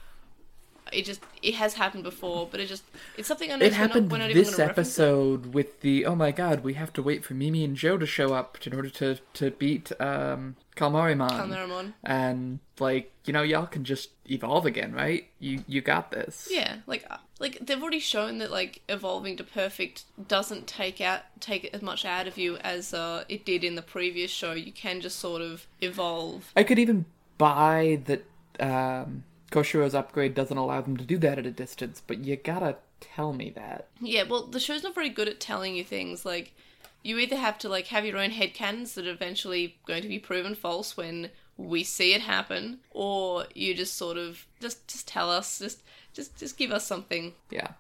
[0.92, 2.84] it just it has happened before, but it just
[3.16, 4.70] it's something I know It happened we're not, this gonna it.
[4.72, 8.06] episode with the oh my god, we have to wait for Mimi and Joe to
[8.08, 11.30] show up in order to to beat um Kalmarimon.
[11.30, 11.94] Kalmaramon.
[12.04, 15.28] And like, you know, y'all can just evolve again, right?
[15.40, 16.48] You you got this.
[16.50, 21.22] Yeah, like uh, like they've already shown that like evolving to perfect doesn't take out
[21.40, 24.54] take as much out of you as uh, it did in the previous show.
[24.54, 26.52] You can just sort of evolve.
[26.56, 27.06] I could even
[27.40, 28.26] buy that
[28.60, 32.76] um Koshiro's upgrade doesn't allow them to do that at a distance, but you gotta
[33.00, 33.88] tell me that.
[34.00, 36.54] Yeah, well, the show's not very good at telling you things like
[37.02, 40.20] you either have to like have your own headcanons that are eventually going to be
[40.20, 45.32] proven false when we see it happen, or you just sort of just just tell
[45.32, 47.34] us, just just just give us something.
[47.50, 47.72] Yeah.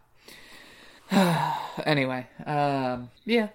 [1.85, 3.49] anyway, um, yeah.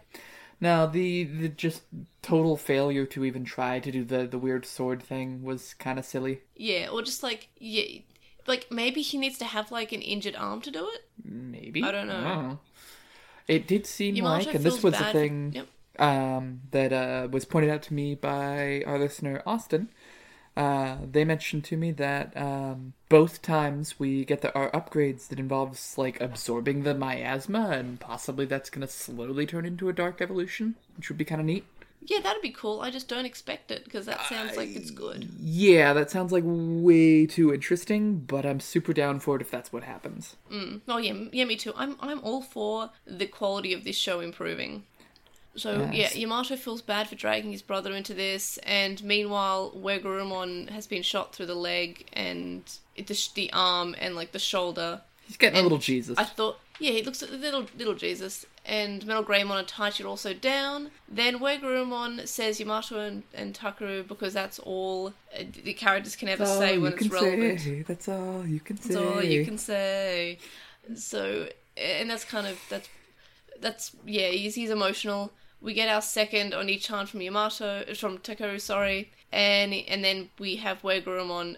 [0.60, 1.82] Now the the just
[2.22, 6.04] total failure to even try to do the the weird sword thing was kind of
[6.04, 6.42] silly.
[6.56, 8.00] Yeah, or just like yeah,
[8.46, 11.04] like maybe he needs to have like an injured arm to do it.
[11.24, 12.58] Maybe I don't know.
[13.46, 15.66] It did seem Yamato like, and this was a bad- thing Yep.
[15.98, 19.90] um, that uh, was pointed out to me by our listener Austin.
[20.56, 25.40] Uh, they mentioned to me that um, both times we get the, our upgrades that
[25.40, 30.20] involves like absorbing the miasma, and possibly that's going to slowly turn into a dark
[30.20, 31.64] evolution, which would be kind of neat.
[32.06, 32.82] Yeah, that'd be cool.
[32.82, 35.26] I just don't expect it because that sounds like it's good.
[35.40, 39.72] Yeah, that sounds like way too interesting, but I'm super down for it if that's
[39.72, 40.36] what happens.
[40.86, 41.72] Oh yeah, yeah, me too.
[41.76, 44.84] I'm I'm all for the quality of this show improving.
[45.56, 46.14] So Yes.
[46.14, 51.02] yeah, Yamato feels bad for dragging his brother into this, and meanwhile, WereGarurumon has been
[51.02, 52.62] shot through the leg and
[52.96, 55.02] the, the arm and like the shoulder.
[55.26, 56.18] He's getting a little Jesus.
[56.18, 60.04] I thought, yeah, he looks at the little little Jesus, and Metal Greymon and Taichi
[60.04, 60.90] are also down.
[61.08, 66.44] Then WereGarurumon says Yamato and, and Takaru because that's all uh, the characters can ever
[66.44, 67.60] That's say you when can it's relevant.
[67.60, 67.82] say.
[67.82, 68.94] That's all you can say.
[68.94, 70.38] That's all you can say.
[70.96, 72.88] So, and that's kind of that's
[73.60, 74.28] that's yeah.
[74.28, 75.30] He's he's emotional.
[75.64, 80.82] We get our second Oni-chan from Yamato from Takaru, sorry, and and then we have
[80.82, 81.56] WereGarurumon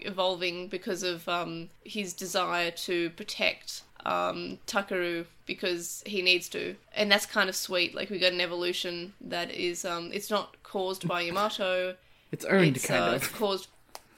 [0.00, 7.12] evolving because of um his desire to protect um Takaru because he needs to, and
[7.12, 7.94] that's kind of sweet.
[7.94, 11.96] Like we got an evolution that is um it's not caused by Yamato
[12.32, 13.14] It's earned, it's, kind uh, of.
[13.16, 13.68] it's caused.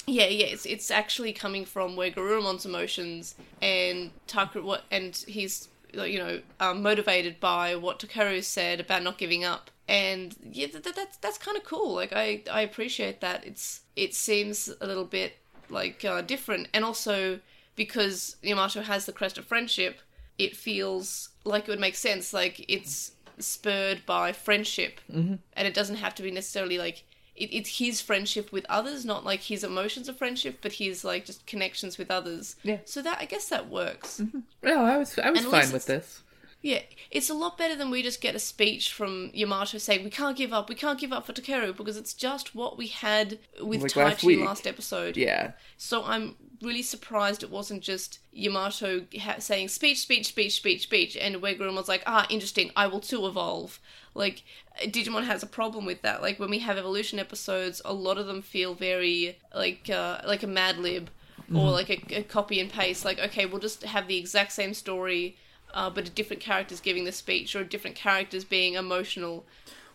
[0.06, 5.73] Yeah, yeah, it's it's actually coming from WereGarurumon's emotions and Takaru what and he's like,
[6.02, 9.70] you know um, motivated by what Takaru said about not giving up.
[9.87, 11.94] And yeah, that, that, that's that's kind of cool.
[11.94, 13.46] Like I I appreciate that.
[13.46, 15.37] It's it seems a little bit
[15.68, 17.40] like uh, different, and also
[17.76, 20.00] because Yamato has the crest of friendship,
[20.38, 22.33] it feels like it would make sense.
[22.33, 25.35] Like it's spurred by friendship, mm-hmm.
[25.54, 27.04] and it doesn't have to be necessarily like
[27.36, 31.26] it, it's his friendship with others, not like his emotions of friendship, but his like
[31.26, 32.56] just connections with others.
[32.62, 32.78] Yeah.
[32.84, 34.20] So that I guess that works.
[34.62, 36.22] No, I was I was And fine with this.
[36.64, 40.08] Yeah, it's a lot better than we just get a speech from Yamato saying we
[40.08, 43.38] can't give up, we can't give up for Takeru because it's just what we had
[43.60, 45.18] with Like Taichi last last episode.
[45.18, 45.52] Yeah.
[45.76, 51.18] So I'm really surprised it wasn't just Yamato ha- saying speech, speech, speech, speech, speech,
[51.18, 53.78] and WereGarurumon was like, ah, interesting, I will too evolve.
[54.14, 54.42] Like,
[54.85, 56.22] Digimon has a problem with that.
[56.22, 60.42] Like, when we have evolution episodes, a lot of them feel very, like, uh, like
[60.42, 61.11] a Mad Lib
[61.53, 63.05] or like a, a copy and paste.
[63.05, 65.37] Like, okay, we'll just have the exact same story,
[65.72, 69.44] uh, but a different character's giving the speech or different characters being emotional.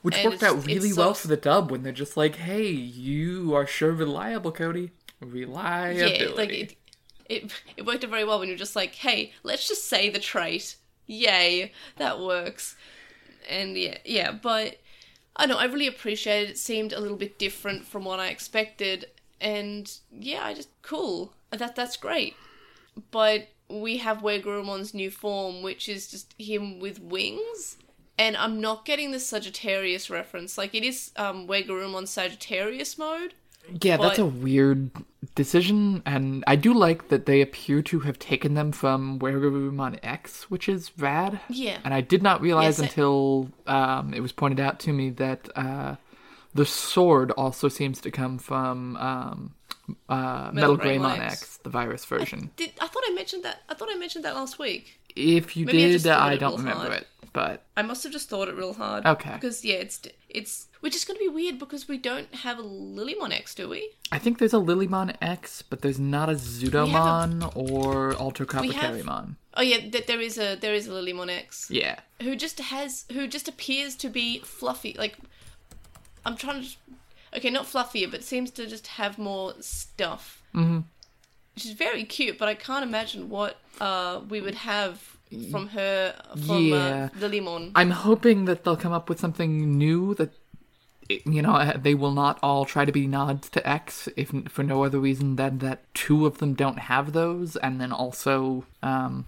[0.01, 3.53] Which And worked out really well for the dub when they're just like, "Hey, you
[3.53, 4.91] are sure reliable, Cody.
[5.19, 6.75] Reliability." Yeah, like it,
[7.27, 10.19] it it worked out very well when you're just like, hey, let's just say the
[10.19, 10.77] trait.
[11.05, 12.75] Yay, that works.
[13.49, 14.77] And yeah, yeah, but
[15.35, 16.51] I know, I really appreciated it.
[16.51, 19.05] It seemed a little bit different from what I expected,
[19.41, 21.33] and yeah, I just cool.
[21.51, 22.35] That that's great.
[23.11, 27.77] But we have WereGarurumon's new form, which is just him with wings.
[28.17, 30.57] And I'm not getting the Sagittarius reference.
[30.57, 31.47] Like it is um
[32.05, 33.33] Sagittarius mode.
[33.81, 34.89] Yeah, that's a weird
[35.35, 40.49] decision, and I do like that they appear to have taken them from Werewolf X,
[40.49, 41.39] which is rad.
[41.49, 41.77] Yeah.
[41.83, 45.09] And I did not realize Yes, I- until um, it was pointed out to me
[45.11, 45.95] that uh,
[46.53, 49.53] the sword also seems to come from um,
[50.07, 51.33] uh, Metal, Metal Greymon X.
[51.33, 51.57] X.
[51.57, 52.49] the virus version.
[52.55, 53.61] Did I thought I mentioned that?
[53.69, 54.99] I thought I mentioned that last week.
[55.15, 56.93] If you Maybe did, thought I don't remember hard.
[56.93, 59.05] it, but I must have just thought it real hard.
[59.05, 59.33] Okay.
[59.33, 62.63] Because yeah, it's it's which is going to be weird because we don't have a
[62.63, 63.89] Lilymon X, do we?
[64.11, 68.95] I think there's a Lilymon X, but there's not a Zudomon or Ultra have-
[69.55, 71.99] Oh yeah, th- there is a there is a Lilymon X Yeah.
[72.21, 74.95] who just has who just appears to be fluffy.
[74.97, 75.17] Like
[76.25, 76.69] I'm trying to,
[77.37, 80.41] okay, not fluffier, but seems to just have more stuff.
[80.55, 80.79] Mm-hmm.
[81.57, 85.17] she's very cute, but I can't imagine what uh we would have
[85.51, 86.15] from her
[86.45, 87.09] from Yeah.
[87.21, 87.71] uh.
[87.75, 90.31] I'm hoping that they'll come up with something new that
[91.25, 94.63] you know uh, they will not all try to be nods to X if for
[94.63, 99.25] no other reason than that two of them don't have those and then also um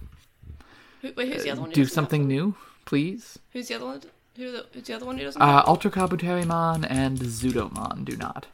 [1.02, 1.70] Who, wait, who's the other one?
[1.70, 3.38] do something new, please.
[3.52, 4.00] Who's the other one?
[4.36, 5.42] Who the, who's the other one who doesn't?
[5.42, 8.46] Uh Ultra Kabuterimon and Zudomon do not.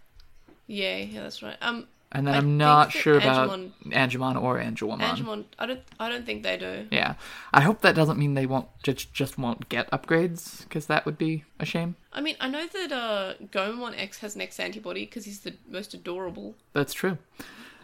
[0.66, 1.56] yeah, yeah, that's right.
[1.60, 3.50] Um, And then I I'm not sure about
[3.84, 5.00] Angemon- or Angelomon.
[5.00, 6.86] Angemon, I don't, I don't think they do.
[6.90, 7.14] Yeah,
[7.52, 11.18] I hope that doesn't mean they won't just just won't get upgrades because that would
[11.18, 11.96] be a shame.
[12.12, 15.54] I mean, I know that uh, Gomamon X has an X antibody because he's the
[15.68, 16.54] most adorable.
[16.72, 17.18] That's true.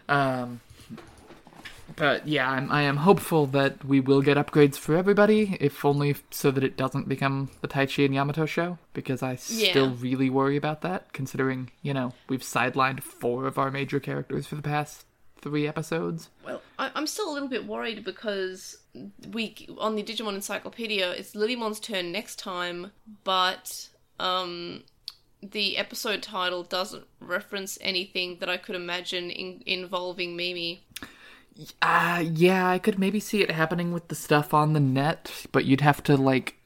[0.09, 0.61] Um,
[1.97, 6.17] but yeah, I'm, I am hopeful that we will get upgrades for everybody, if only
[6.31, 9.97] so that it doesn't become the Taichi and Yamato show, because I still Yeah.
[9.99, 14.55] really worry about that, considering, you know, we've sidelined four of our major characters for
[14.55, 15.05] the past
[15.41, 16.31] three episodes.
[16.45, 18.79] Well, I, I'm still a little bit worried because
[19.31, 22.93] we on the Digimon Encyclopedia, it's Lilymon's turn next time,
[23.25, 24.85] but um,
[25.43, 30.87] the episode title doesn't reference anything that I could imagine in, involving Mimi.
[31.83, 35.65] Uh, yeah, I could maybe see it happening with the stuff on the net, but
[35.65, 36.57] you'd have to, like,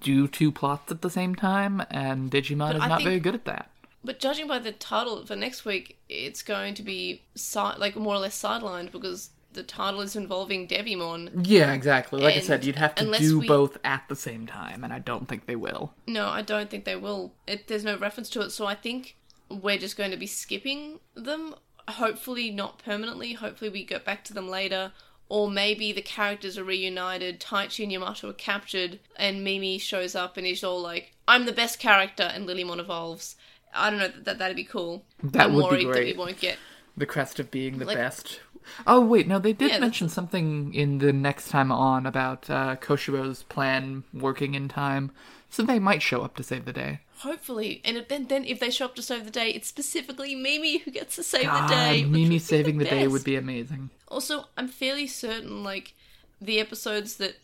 [0.00, 3.20] do two plots at the same time, and Digimon But is I not think- very
[3.20, 3.70] good at that.
[4.04, 8.14] But judging by the title for next week, it's going to be si- like more
[8.14, 11.44] or less sidelined because the title is involving Devimon.
[11.46, 12.22] Yeah, exactly.
[12.22, 15.00] Like I said, you'd have to do we- both at the same time, and I
[15.00, 15.94] don't think they will.
[16.06, 17.34] No, I don't think they will.
[17.48, 19.16] It, there's no reference to it, so I think
[19.50, 21.56] we're just going to be skipping them.
[21.88, 23.32] Hopefully, not permanently.
[23.34, 24.92] Hopefully, we get back to them later.
[25.30, 30.38] Or maybe the characters are reunited, Taichi and Yamato are captured, and Mimi shows up
[30.38, 33.36] and is all like, I'm the best character, and Lilymon evolves.
[33.74, 35.04] I don't know, that, that'd be cool.
[35.22, 36.56] That I'm would be worried that we won't get.
[36.96, 38.40] The crest of being the Like- best.
[38.86, 42.76] Oh wait, no, they did Yeah, mention something in the next time on about uh,
[42.76, 45.10] Koshiro's plan working in time,
[45.50, 47.00] so they might show up to save the day.
[47.20, 47.80] Hopefully.
[47.84, 50.90] And then, then if they show up to save the day, it's specifically Mimi who
[50.90, 52.04] gets to save God, the day.
[52.04, 53.90] Mimi saving the, day would be amazing.
[54.06, 55.94] Also, I'm fairly certain like
[56.40, 57.36] the episodes that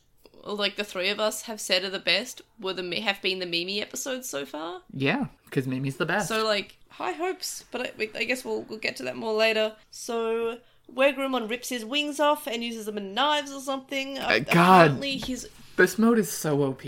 [0.44, 3.46] like the three of us have said are the best were the have been the
[3.46, 4.82] Mimi episodes so far.
[4.92, 6.28] Yeah, because Mimi's the best.
[6.28, 9.74] So like high hopes, but I, I guess we'll we'll get to that more later.
[9.90, 10.58] So
[10.94, 14.18] WereGarurumon rips his wings off and uses them in knives or something.
[14.18, 14.48] Uh, God.
[14.48, 16.82] Apparently he's this mode is so OP.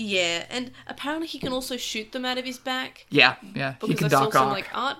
[0.00, 3.06] yeah, and apparently he can also shoot them out of his back.
[3.10, 4.96] Yeah, yeah, he can I saw some like art.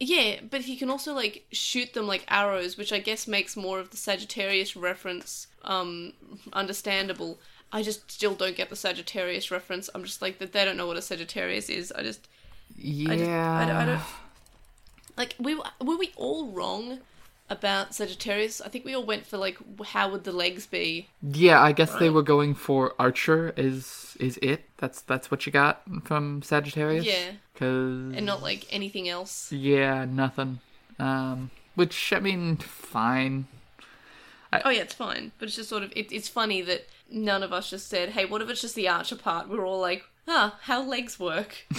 [0.00, 3.78] Yeah, but he can also like shoot them like arrows, which I guess makes more
[3.78, 6.14] of the Sagittarius reference um
[6.52, 7.38] understandable.
[7.72, 9.90] I just still don't get the Sagittarius reference.
[9.94, 11.92] I'm just like that they don't know what a Sagittarius is.
[11.92, 12.26] I just
[12.76, 14.00] yeah, I just I don't, I don't
[15.18, 17.00] like we were were we all wrong
[17.52, 18.60] about Sagittarius?
[18.60, 21.08] I think we all went for like how would the legs be?
[21.22, 23.52] Yeah, I guess they were going for Archer.
[23.56, 24.64] Is is it?
[24.78, 27.04] That's that's what you got from Sagittarius.
[27.04, 27.32] Yeah.
[27.52, 29.52] because And not like anything else.
[29.52, 30.60] yeah, nothing.
[30.98, 33.46] Um, which I mean, fine.
[34.64, 37.52] Oh yeah, it's fine, but it's just sort of it, it's funny that none of
[37.52, 40.58] us just said, "Hey, what if it's just the archer part?" We're all like, "Ah,
[40.62, 41.66] how legs work."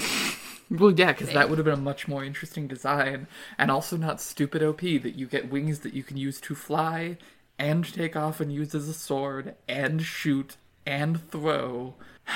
[0.70, 4.20] Well, yeah, because that would have been a much more interesting design, and also not
[4.22, 7.18] stupid OP that you get wings that you can use to fly
[7.60, 11.94] and take off and use as a sword and shoot and throw.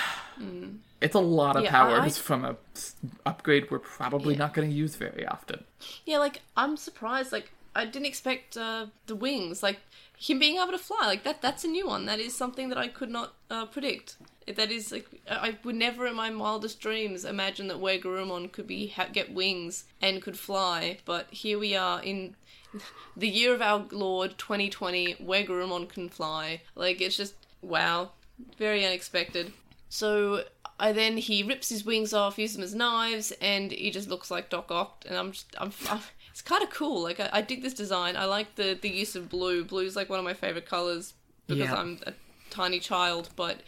[1.00, 1.64] It's a lot of.
[1.64, 4.40] Yeah, I- powers from a s- upgrade we're probably Yeah.
[4.40, 5.64] not going to use very often.
[6.06, 7.32] yeah, like I'm surprised.
[7.32, 9.80] Like I didn't expect uh, the wings, like
[10.18, 11.06] him being able to fly.
[11.06, 12.06] Like that, that's a new one.
[12.08, 14.16] That is something that I could not uh, predict.
[14.56, 18.88] That is like I would never in my wildest dreams imagine that WereGarurumon could be
[18.88, 21.00] ha- get wings and could fly.
[21.06, 22.36] But here we are in
[23.18, 25.16] the year of our Lord 2020.
[25.16, 26.62] WereGarurumon can fly.
[26.76, 28.12] Like it's just wow,
[28.58, 29.52] very unexpected.
[29.90, 30.44] So
[30.80, 34.30] I then he rips his wings off, uses them as knives, and he just looks
[34.32, 35.04] like Doc Ock.
[35.08, 35.72] And I'm just I'm.
[35.90, 36.00] I'm
[36.32, 37.02] it's kind of cool.
[37.02, 38.16] Like I, I dig this design.
[38.16, 39.66] I like the the use of blue.
[39.66, 41.14] Blue's like one of my favorite colors
[41.48, 41.76] because Yeah.
[41.76, 42.14] I'm a
[42.52, 43.62] tiny child, but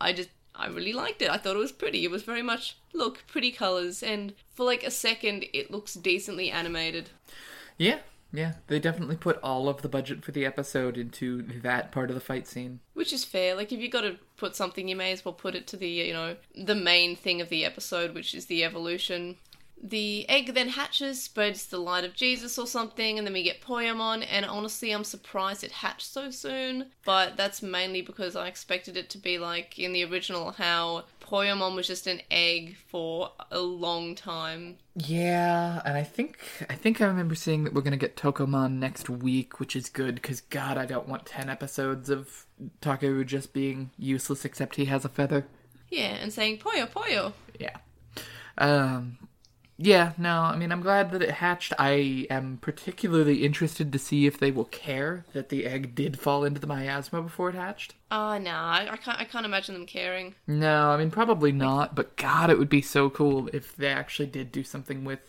[0.00, 1.30] I just I really liked it.
[1.30, 2.04] I thought it was pretty.
[2.04, 6.50] It was very much look pretty colors, and for like a second, it looks decently
[6.50, 7.10] animated.
[7.76, 7.98] Yeah,
[8.32, 12.14] yeah, they definitely put all of the budget for the episode into that part of
[12.14, 12.80] the fight scene.
[12.94, 13.54] Which is fair.
[13.54, 15.88] Like if you got to put something, you may as well put it to the
[15.88, 19.36] you know the main thing of the episode, which is the evolution.
[19.82, 23.60] The egg then hatches, spreads the light of Jesus or something, and then we get
[23.60, 24.26] Poyomon.
[24.30, 29.10] And honestly, I'm surprised it hatched so soon, but that's mainly because I expected it
[29.10, 34.14] to be like in the original how Poyomon was just an egg for a long
[34.14, 34.78] time.
[34.94, 36.38] Yeah, and I think
[36.70, 40.16] I think I remember seeing that we're gonna get Tokomon next week, which is good
[40.16, 42.46] because God, I don't want ten episodes of
[42.80, 45.46] Takeru just being useless except he has a feather.
[45.90, 47.34] Yeah, and saying Poyo Poyo.
[47.60, 47.76] Yeah.
[48.58, 49.18] Um,
[49.78, 51.72] yeah, no, I mean, I'm glad that it hatched.
[51.78, 56.44] I am particularly interested to see if they will care that the egg did fall
[56.44, 57.94] into the miasma before it hatched.
[58.10, 59.20] Ah, no, I, I can't.
[59.20, 60.34] I can't imagine them caring.
[60.46, 64.26] No, I mean, probably not, but God, it would be so cool if they actually
[64.28, 65.20] did do something with,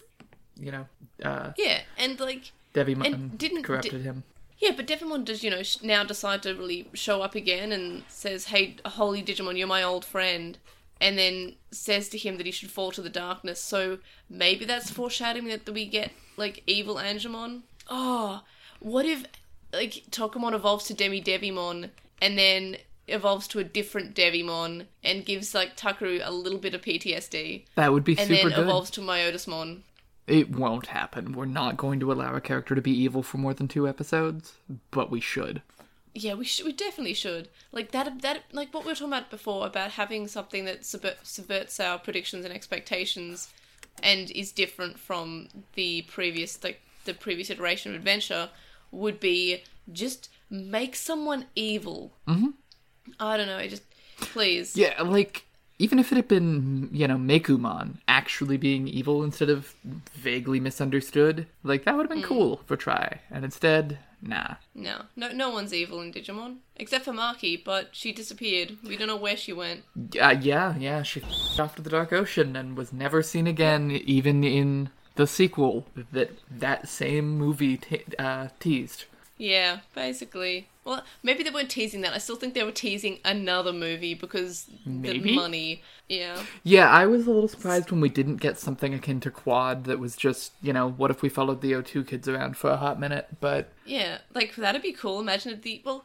[0.60, 0.86] you know,
[1.24, 4.24] uh, Yeah, and like, Devimon And didn't- corrupted him.
[4.60, 8.46] yeah, but Devimon does, you know, now decide to really show up again and says,
[8.46, 10.58] "Hey, holy Digimon, you're my old friend,"
[11.00, 13.60] and then says to him that he should fall to the darkness.
[13.62, 17.62] So maybe that's foreshadowing that we get like evil Angemon.
[17.90, 18.42] Oh,
[18.80, 19.26] what if
[19.74, 21.90] like Tokomon evolves to Demi Devimon
[22.22, 22.78] and then
[23.08, 27.94] evolves to a different Devimon and gives like Takeru a little bit of PTSD That
[27.94, 28.68] would be and super then good.
[28.68, 29.82] evolves to Myotismon.
[30.26, 31.32] It won't happen.
[31.32, 34.56] We're not going to allow a character to be evil for more than two episodes,
[34.92, 35.62] but we should.
[36.20, 36.66] Yeah, we should.
[36.66, 37.48] We definitely should.
[37.72, 38.22] Like that.
[38.22, 42.00] That like what we were talking about before about having something that subvert, subverts our
[42.00, 43.50] predictions and expectations,
[44.02, 48.50] and is different from the previous like the previous iteration of adventure,
[48.92, 49.64] would be
[49.94, 52.14] just make someone evil.
[52.28, 52.50] Mm-hmm.
[53.20, 53.58] I don't know.
[53.58, 53.84] I just
[54.20, 54.76] please.
[54.76, 55.46] Yeah, like
[55.80, 59.76] even if it had been, you know, Meicoomon actually being evil instead of
[60.14, 62.28] vaguely misunderstood, like that would have been Mm.
[62.28, 63.20] cool for try.
[63.30, 64.56] And instead, nah.
[64.74, 68.78] No, no, no one's evil in Digimon except for Maki, but she disappeared.
[68.84, 69.84] We don't know where she went.
[70.20, 71.22] Uh, yeah, yeah, she
[71.60, 76.32] off to the dark ocean and was never seen again, even in the sequel that
[76.50, 79.06] that same movie te- uh, teased.
[79.38, 80.68] Yeah, basically.
[80.84, 82.14] Well, maybe they weren't teasing that.
[82.14, 85.20] I still think they were teasing another movie because Maybe?
[85.20, 85.84] the money.
[86.10, 86.42] Yeah.
[86.64, 90.00] Yeah, I was a little surprised when we didn't get something akin to Quad that
[90.00, 93.00] was just, you know, what if we followed the O2 kids around for a hot
[93.00, 93.28] minute?
[93.40, 95.20] But Yeah, like that'd be cool.
[95.20, 96.04] Imagine if the well,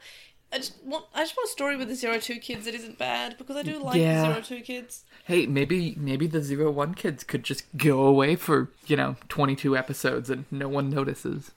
[0.53, 2.99] I just want I just want a story with the zero two kids that isn't
[2.99, 4.21] bad because I do like Yeah.
[4.23, 5.05] the zero two kids.
[5.25, 9.77] hey, maybe maybe the Zero One kids could just go away for, you know, 22
[9.77, 11.53] episodes and no one notices.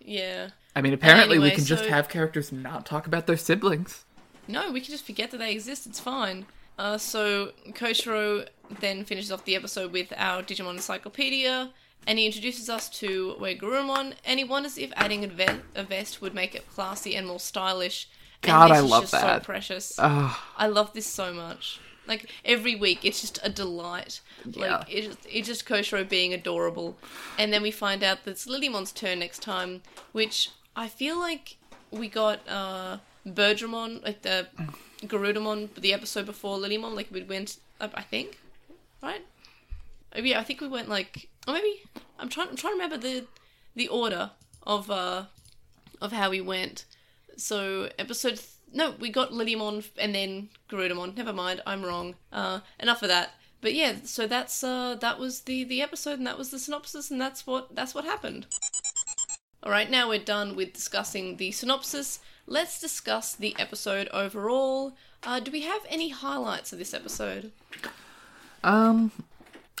[0.00, 0.50] Yeah.
[0.74, 4.04] I mean, apparently we Anyway, can just have characters not talk about their siblings.
[4.48, 5.86] No, we can just forget that they exist.
[5.86, 6.46] It's fine.
[6.78, 8.48] Uh, so Koshiro
[8.80, 11.70] then finishes off the episode with our Digimon Encyclopedia,
[12.06, 16.20] and he introduces us to WereGarurumon, and he wonders if adding a, ve- a vest
[16.22, 18.08] would make it classy and more stylish.
[18.40, 19.42] God, I love just that.
[19.42, 19.94] So precious.
[19.98, 20.36] Ugh.
[20.56, 21.78] I love this so much.
[22.08, 24.20] Like every week, it's just a delight.
[24.44, 24.78] Yeah.
[24.78, 26.96] Like it's it's just Koshiro being adorable,
[27.38, 31.56] and then we find out that it's Lilymon's turn next time, which I feel like
[31.90, 34.48] we got uh Bergermon, like the
[35.02, 36.94] Garudamon, the episode before Lilymon.
[36.94, 38.38] Like we went, uh, I think,
[39.02, 39.24] right?
[40.14, 41.82] Maybe yeah, I think we went like, or maybe
[42.18, 42.48] I'm trying.
[42.48, 43.26] I'm trying to remember the
[43.74, 44.30] the order
[44.64, 45.24] of uh
[46.00, 46.84] of how we went.
[47.36, 51.16] So episode th- no, we got Lilymon and then Garudamon.
[51.16, 52.14] Never mind, I'm wrong.
[52.32, 53.34] Uh, enough of that.
[53.60, 57.10] But yeah, so that's uh that was the the episode and that was the synopsis
[57.10, 58.46] and that's what that's what happened.
[59.62, 62.18] All right, now we're done with discussing the synopsis.
[62.46, 64.94] Let's discuss the episode overall.
[65.22, 67.52] Uh, do we have any highlights of this episode?
[68.64, 69.12] Um,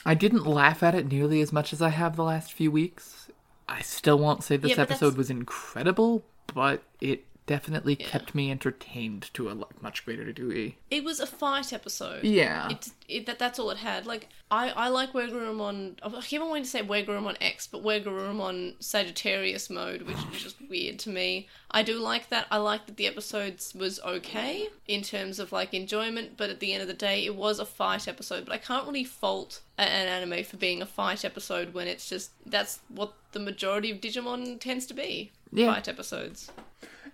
[0.06, 3.28] I didn't laugh at it nearly as much as I have the last few weeks.
[3.68, 6.24] I still won't say this Yeah, episode that's- was incredible,
[6.54, 10.76] but it definitely kept me entertained to a much greater degree.
[10.90, 12.24] It was a fight episode.
[12.24, 12.70] Yeah.
[12.70, 14.06] It, it that that's all it had.
[14.06, 15.98] Like I I like WereGarurumon.
[16.02, 20.56] I keep on wanting to say WereGarurumon X, but WereGarurumon Sagittarius mode, which is just
[20.68, 21.48] weird to me.
[21.70, 22.46] I do like that.
[22.50, 26.72] I like that the episodes was okay in terms of like enjoyment, but at the
[26.72, 28.44] end of the day, it was a fight episode.
[28.44, 32.30] But I can't really fault an anime for being a fight episode when it's just
[32.46, 35.32] that's what the majority of Digimon tends to be.
[35.50, 35.72] Yeah.
[35.74, 36.50] Fight episodes.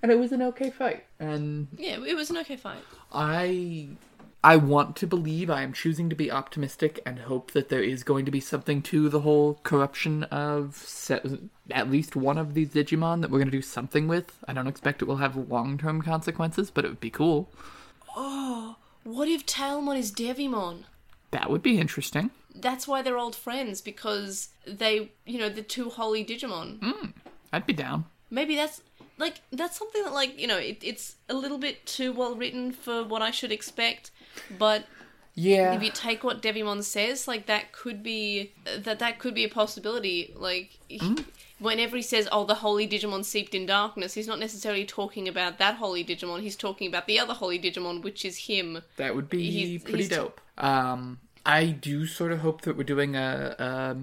[0.03, 1.05] And it was an okay fight.
[1.19, 2.83] And Yeah, it was an okay fight.
[3.13, 3.89] I
[4.45, 8.05] I want to believe I am choosing to be optimistic and hope that there is
[8.05, 11.39] going to be something to the whole corruption of se-
[11.73, 14.39] at least one of these Digimon that we're going to do something with.
[14.47, 17.51] I don't expect it will have long-term consequences, but it would be cool.
[18.17, 20.85] Oh, what if Tailmon is Devimon?
[21.33, 22.31] That would be interesting.
[22.55, 26.79] that's why they're old friends because they, you know, the two holy Digimon.
[26.81, 27.07] Hmm.
[27.53, 28.05] I'd be down.
[28.31, 28.83] Maybe that's
[29.19, 32.73] like that's something that like you know it, it's a little bit too well written
[32.73, 34.11] for what I should expect,
[34.59, 34.85] but
[35.35, 35.75] Yeah.
[35.75, 39.49] if you take what Devimon says, like that could be that that could be a
[39.49, 40.33] possibility.
[40.37, 41.17] Like he-
[41.61, 45.59] whenever he says, "Oh, the holy Digimon seeped in darkness," he's not necessarily talking about
[45.59, 46.41] that holy Digimon.
[46.43, 48.83] He's talking about the other holy Digimon, which is him.
[48.97, 50.41] That would be He's- pretty he's- dope.
[50.57, 53.97] Um, I do sort of hope that we're doing a, a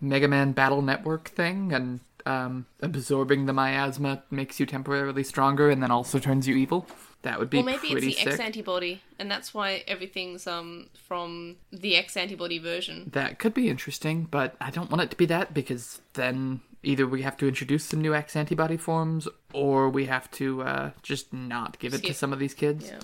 [0.00, 5.82] Mega Man Battle Network thing, and um, absorbing the miasma makes you temporarily stronger, and
[5.82, 6.86] then also turns you evil.
[7.22, 8.26] That would be Well, maybe it's the sick.
[8.26, 13.10] X antibody, and that's why everything's um from the X antibody version.
[13.12, 17.06] That could be interesting, but I don't want it to be that because then either
[17.06, 21.32] we have to introduce some new X antibody forms, or we have to uh, just
[21.32, 22.86] not give it to some of these kids.
[22.86, 23.00] Yeah.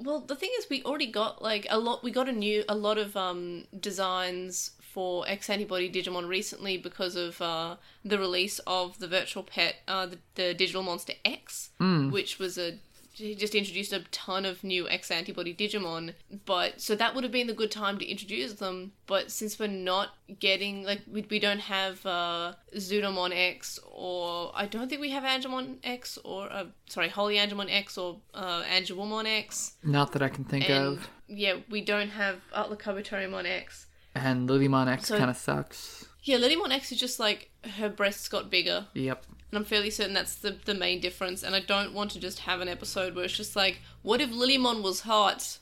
[0.00, 2.02] Well, the thing is, we already got like a lot.
[2.02, 7.14] We got a new, a lot of um designs for X antibody Digimon recently because
[7.14, 11.70] of uh, the release of the Virtual Pet, uh, the, the Digital Monster X,
[12.10, 12.80] which was a
[13.12, 16.14] he just introduced a ton of new X antibody Digimon.
[16.46, 18.90] But so that would have been the good time to introduce them.
[19.06, 20.08] But since we're not
[20.40, 25.22] getting like we, we don't have uh, Zudomon X or I don't think we have
[25.22, 29.74] Angemon X or uh, sorry Holy Angemon X or uh, Angewomon X.
[29.84, 31.08] Not that I can think And of.
[31.28, 33.86] yeah, we don't have AtlurKabuterimon X.
[34.14, 36.06] And Lilymon X So- kind of sucks.
[36.22, 38.86] Yeah, Lilymon X is just like her breasts got bigger.
[38.94, 39.24] Yep.
[39.50, 41.42] And I'm fairly certain that's the, the main difference.
[41.42, 44.30] And I don't want to just have an episode where it's just like, what if
[44.30, 45.58] Lilymon was hot?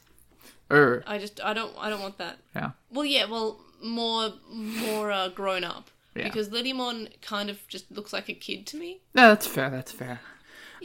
[0.72, 1.04] Er.
[1.06, 2.38] I just I don't I don't want that.
[2.54, 2.70] Yeah.
[2.90, 6.24] Well, yeah, well more more uh, grown up Yeah.
[6.24, 9.00] because Lilymon kind of just looks like a kid to me.
[9.14, 9.70] No, that's fair.
[9.70, 10.20] That's fair.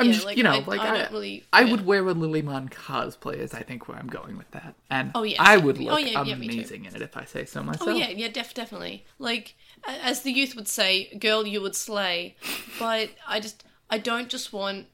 [0.01, 1.71] I'm Yeah, just, like, you know, I- like I I, really- I yeah.
[1.71, 3.37] would wear a Lilymon cosplay.
[3.37, 5.37] Is I think where I'm going with that, and Oh, yes.
[5.39, 7.89] I would Oh, look yeah, yeah, amazing in it if I say so myself.
[7.89, 9.05] Oh yeah, yeah, def- definitely.
[9.19, 9.55] Like
[9.87, 12.35] as the youth would say, "Girl, you would slay."
[12.79, 14.87] But I just, I don't just want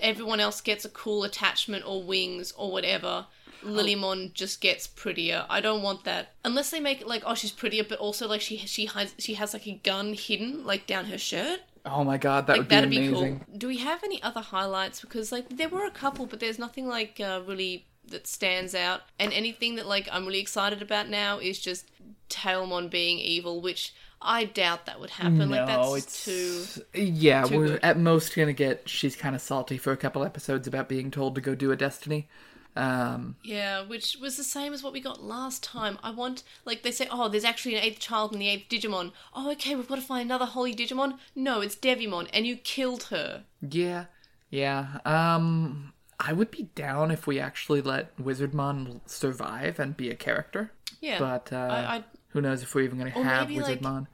[0.00, 3.26] everyone else gets a cool attachment or wings or whatever.
[3.64, 4.30] Lilymon oh.
[4.34, 5.46] just gets prettier.
[5.48, 8.42] I don't want that unless they make it like, oh, she's prettier, but also like
[8.42, 11.60] she she has she has like a gun hidden like down her shirt.
[11.86, 13.40] Oh my god, that Like would be that'd be amazing.
[13.40, 13.58] cool.
[13.58, 15.00] Do we have any other highlights?
[15.00, 19.02] Because like there were a couple, but there's nothing like uh, really that stands out.
[19.18, 21.90] And anything that like I'm really excited about now is just
[22.30, 25.50] Tailmon being evil, which I doubt that would happen.
[25.50, 26.64] like no, that's too.
[26.94, 27.42] yeah.
[27.44, 27.80] too we're good.
[27.82, 28.88] at most gonna get.
[28.88, 31.76] She's kind of salty for a couple episodes about being told to go do a
[31.76, 32.28] destiny.
[32.76, 35.98] Um, Yeah, which was the same as what we got last time.
[36.02, 39.12] I want, like, they say, oh, there's actually an eighth child in the eighth Digimon.
[39.34, 41.18] Oh, okay, we've got to find another holy Digimon.
[41.36, 43.44] No, it's Devimon, and you killed her.
[43.60, 44.06] yeah,
[44.50, 44.98] yeah.
[45.04, 50.72] Um, I would be down if we actually let Wizardmon survive and be a character.
[51.00, 51.18] Yeah.
[51.18, 54.06] But uh, I, I, who knows if we're even gonna have maybe, like- Wizardmon?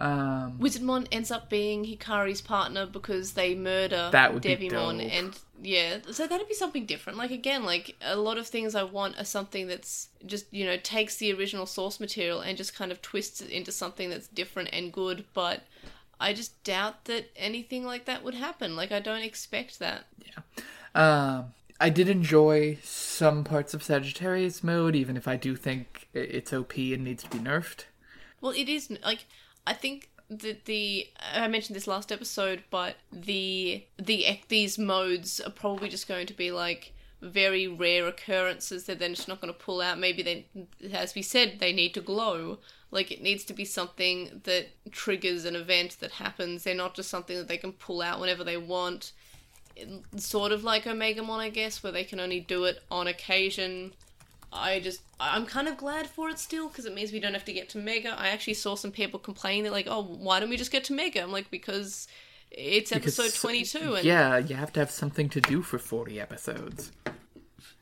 [0.00, 5.12] Um, Wizardmon ends up being Hikari's partner because they murder That would be Devimon, dope.
[5.12, 7.18] and yeah, so that'd be something different.
[7.18, 10.78] Like again, like a lot of things I want are something that's just you know
[10.78, 14.70] takes the original source material and just kind of twists it into something that's different
[14.72, 15.24] and good.
[15.34, 15.64] But
[16.18, 18.76] I just doubt that anything like that would happen.
[18.76, 20.06] Like I don't expect that.
[20.24, 20.64] Yeah.
[20.94, 26.52] Um, I did enjoy some parts of Sagittarius mode, even if I do think it's
[26.54, 27.84] OP and needs to be nerfed.
[28.40, 29.26] Well, it is like
[29.66, 35.50] I think that the I mentioned this last episode, but the the these modes are
[35.50, 38.84] probably just going to be like very rare occurrences.
[38.84, 39.98] that They're then just not going to pull out.
[39.98, 40.46] Maybe they,
[40.92, 42.58] as we said, they need to glow.
[42.90, 46.64] Like it needs to be something that triggers an event that happens.
[46.64, 49.12] They're not just something that they can pull out whenever they want.
[50.16, 53.94] Sort of like Omegamon, I guess, where they can only do it on occasion.
[54.52, 57.44] I just I'm kind of glad for it still because it means we don't have
[57.44, 58.14] to get to Mega.
[58.18, 60.92] I actually saw some people complaining they're like, "Oh, why don't we just get to
[60.92, 62.08] Mega?" I'm like, "Because
[62.50, 66.18] it's episode Because- 22 and Yeah, you have to have something to do for 40
[66.20, 66.90] episodes.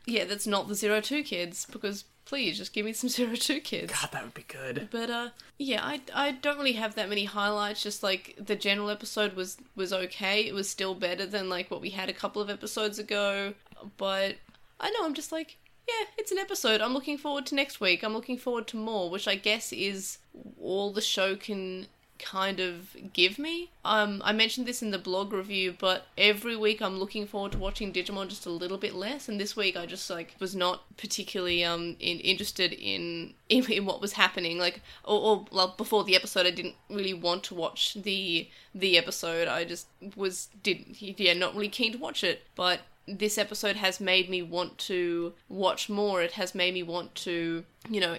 [0.06, 3.60] yeah, that's not the Zero Two kids because please just give me some Zero Two
[3.60, 4.88] kids." God, that would be good.
[4.90, 7.82] But uh yeah, I I don't really have that many highlights.
[7.82, 10.42] Just like the general episode was was okay.
[10.46, 13.54] It was still better than like what we had a couple of episodes ago.
[13.96, 14.36] But
[14.80, 15.56] I know I'm just like,
[15.88, 16.80] yeah, it's an episode.
[16.80, 18.02] I'm looking forward to next week.
[18.02, 20.18] I'm looking forward to more, which I guess is
[20.60, 21.86] all the show can
[22.18, 23.70] kind of give me.
[23.84, 27.58] Um, I mentioned this in the blog review, but every week I'm looking forward to
[27.58, 30.82] watching Digimon just a little bit less, and this week I just like was not
[30.96, 34.58] particularly um in, interested in, in in what was happening.
[34.58, 38.98] Like, or, or well, before the episode, I didn't really want to watch the the
[38.98, 39.48] episode.
[39.48, 39.86] I just
[40.16, 44.42] was didn't yeah not really keen to watch it, but this episode has made me
[44.42, 46.22] want to watch more.
[46.22, 48.16] It has made me want to, you know,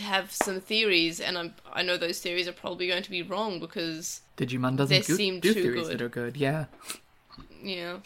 [0.00, 3.60] have some theories, and I'm I know those theories are probably going to be wrong
[3.60, 5.98] because Digimon doesn't They do, seem do too theories good.
[5.98, 6.36] that are good.
[6.36, 6.64] Yeah.
[7.62, 7.98] yeah.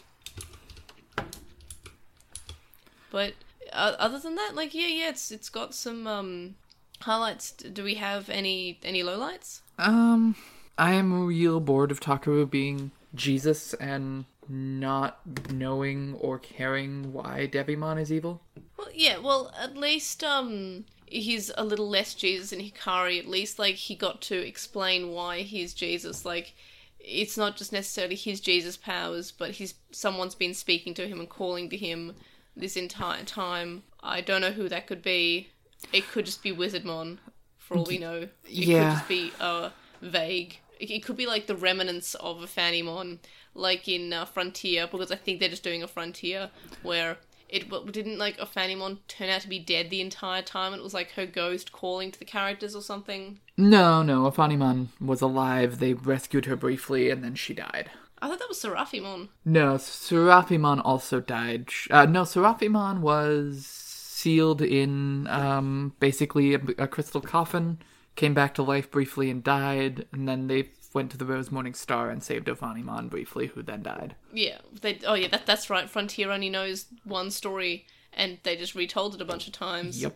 [3.11, 3.33] But
[3.73, 6.55] uh, other than that, like yeah, yeah, it's it's got some um
[7.01, 7.51] highlights.
[7.51, 9.61] Do we have any any lowlights?
[9.77, 10.35] Um,
[10.77, 15.19] I am real bored of Takeru being Jesus and not
[15.51, 18.41] knowing or caring why Devimon is evil.
[18.77, 19.17] Well, yeah.
[19.17, 23.19] Well, at least um he's a little less Jesus than Hikari.
[23.19, 26.25] At least like he got to explain why he's Jesus.
[26.25, 26.53] Like
[26.99, 31.29] it's not just necessarily his Jesus powers, but he's someone's been speaking to him and
[31.29, 32.13] calling to him
[32.55, 33.83] this entire time.
[34.03, 35.49] I don't know who that could be.
[35.93, 37.17] It could just be Wizardmon,
[37.57, 38.21] for all we know.
[38.23, 38.89] It Yeah.
[38.89, 39.69] could just be uh
[40.01, 40.57] vague.
[40.79, 43.19] It, could be like the remnants of Ophanimon,
[43.53, 46.49] like in uh, Frontier, because I think they're just doing a Frontier
[46.83, 47.17] where
[47.51, 50.73] it didn't like Ophanimon turn out to be dead the entire time.
[50.73, 53.39] It was like her ghost calling to the characters or something.
[53.57, 55.79] No, no, Ophanimon was alive.
[55.79, 57.91] They rescued her briefly and then she died.
[58.21, 59.29] I thought that was Seraphimon.
[59.43, 61.69] No, Seraphimon also died.
[61.89, 67.79] Uh, no, Seraphimon was sealed in um, basically a, a crystal coffin,
[68.15, 71.73] came back to life briefly and died, and then they went to the Rose Morning
[71.73, 74.15] Star and saved Ophanimon briefly, who then died.
[74.33, 74.99] Yeah, they.
[75.05, 75.89] Oh yeah, that that's right.
[75.89, 80.01] Frontier only knows one story, and they just retold it a bunch of times.
[80.01, 80.15] Yep.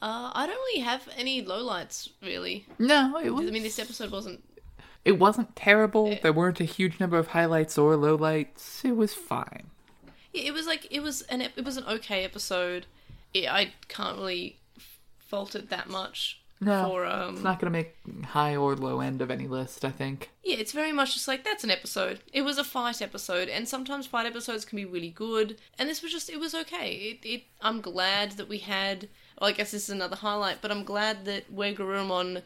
[0.00, 2.66] Uh, I don't really have any lowlights really.
[2.78, 3.46] No, it was.
[3.46, 4.42] I mean, this episode wasn't.
[5.04, 6.18] It wasn't terrible.
[6.22, 8.84] There weren't a huge number of highlights or lowlights.
[8.84, 9.70] It was fine.
[10.32, 12.86] Yeah, it was like it was an it was an okay episode.
[13.34, 14.58] It, I can't really
[15.18, 16.37] fault it that much.
[16.60, 17.94] No, For um, It's not gonna make
[18.24, 19.84] high or low end of any list.
[19.84, 20.30] I think.
[20.42, 22.20] Yeah, it's very much just like that's an episode.
[22.32, 25.58] It was a fight episode, and sometimes fight episodes can be really good.
[25.78, 26.92] And this was just it was okay.
[27.22, 29.08] It, it I'm glad that we had.
[29.40, 32.42] Well, I guess this is another highlight, but I'm glad that WereGarurumon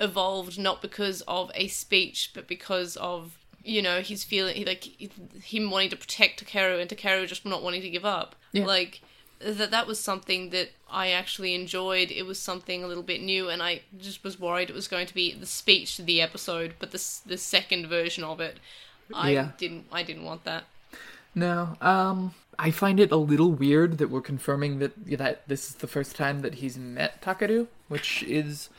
[0.00, 4.84] evolved not because of a speech, but because of you know his feeling, like
[5.42, 8.36] him wanting to protect Takeru and Takeru just not wanting to give up.
[8.52, 8.66] Yeah.
[8.66, 9.00] Like
[9.52, 12.10] that that was something that I actually enjoyed.
[12.10, 15.06] It was something a little bit new, and I just was worried it was going
[15.06, 18.58] to be the speech to the episode, but the the second version of it,
[19.12, 19.50] I Yeah.
[19.58, 20.64] didn't I didn't want that.
[21.34, 25.74] No, um, I find it a little weird that we're confirming that that this is
[25.76, 28.70] the first time that he's met Takeru, which is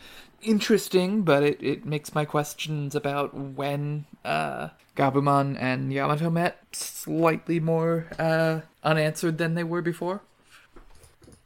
[0.41, 7.59] interesting, but it, it makes my questions about when uh, Gabumon and Yamato met slightly
[7.59, 10.21] more uh, unanswered than they were before.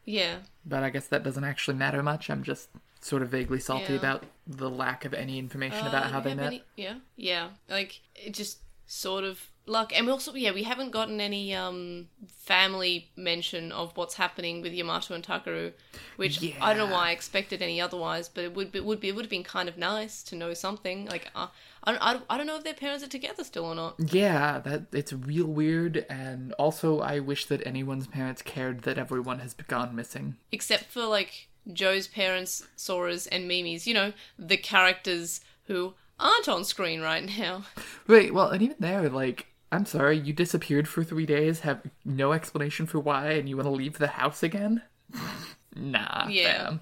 [0.09, 2.29] Yeah, But I guess that doesn't actually matter much.
[2.31, 3.99] I'm just sort of vaguely salty Yeah.
[3.99, 6.47] about the lack of any information Uh, about how they met.
[6.47, 8.57] any- yeah, yeah, like it just
[8.91, 13.95] sort of luck, and we also yeah we haven't gotten any um family mention of
[13.95, 15.73] what's happening with Yamato and Takeru,
[16.15, 19.09] which I don't know why I expected any otherwise, but it would be would be
[19.09, 21.47] it would have been kind of nice to know something like uh,
[21.83, 23.95] I I I don't know if their parents are together still or not.
[23.99, 29.37] Yeah, that it's real weird, and also I wish that anyone's parents cared that everyone
[29.39, 30.37] has gone missing.
[30.51, 33.85] except for like Joe's parents, Sora's, and Mimi's.
[33.85, 37.63] You know, the characters who aren't on screen right now.
[38.07, 42.33] Right, well, and even there, like, I'm sorry, you disappeared for three days, have no
[42.33, 44.81] explanation for why, and you want to leave the house again?
[45.75, 46.65] nah, Yeah.
[46.65, 46.81] fam.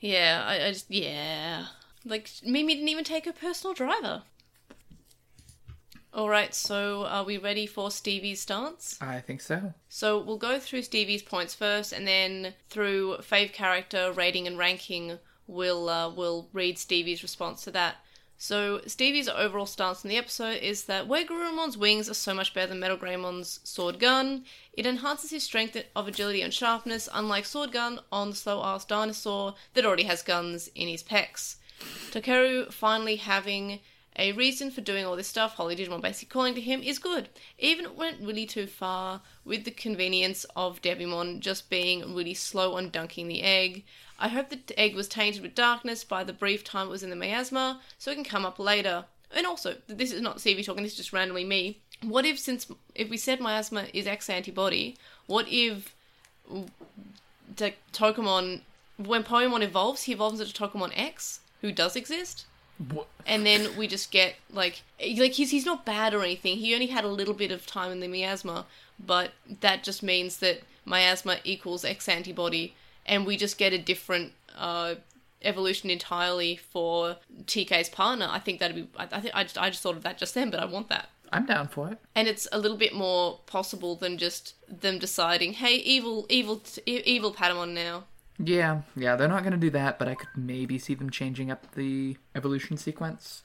[0.00, 1.66] Yeah, I, I just yeah,
[2.06, 4.22] like Mimi didn't even take her personal driver.
[6.12, 8.98] All right, so are we ready for Stevie's stance?
[9.00, 9.74] I think so.
[9.88, 15.18] So we'll go through Stevie's points first, and then through fave character rating and ranking,
[15.46, 17.96] we'll uh, we'll read Stevie's response to that.
[18.42, 22.68] So Stevie's overall stance in the episode is that WereGarurumon's wings are so much better
[22.68, 27.70] than Metal Greymon's sword gun, it enhances his strength of agility and sharpness, unlike sword
[27.70, 31.56] gun on the slow ass dinosaur that already has guns in his pecs.
[32.12, 33.80] Takeru finally having
[34.16, 37.28] a reason for doing all this stuff, Holy Digimon basically calling to him, is good.
[37.58, 42.74] Even it went really too far with the convenience of Devimon just being really slow
[42.74, 43.84] on dunking the egg.
[44.18, 47.10] I hope the egg was tainted with darkness by the brief time it was in
[47.10, 49.04] the miasma, so it can come up later.
[49.34, 51.78] And also, this is not Stevie talking, this is just randomly me.
[52.02, 54.96] What if, since, if we said miasma is X antibody,
[55.26, 55.94] what if
[57.56, 58.62] the Tokomon,
[58.98, 62.46] when Pokemon evolves, he evolves into Tokomon X, who does exist?
[62.92, 63.08] What?
[63.26, 64.82] and then we just get like
[65.16, 66.56] like he's he's not bad or anything.
[66.56, 68.66] He only had a little bit of time in the miasma,
[68.98, 72.74] but that just means that miasma equals X antibody,
[73.06, 74.96] and we just get a different uh,
[75.42, 78.26] evolution entirely for TK's partner.
[78.28, 78.88] I think that'd be.
[78.96, 80.88] I, I think I just I just thought of that just then, but I want
[80.88, 81.08] that.
[81.32, 81.98] I'm down for it.
[82.16, 87.32] And it's a little bit more possible than just them deciding, "Hey, evil, evil, evil
[87.32, 88.04] Patamon now."
[88.42, 91.74] Yeah, yeah, they're not gonna do that, but I could maybe see them changing up
[91.74, 93.42] the evolution sequence.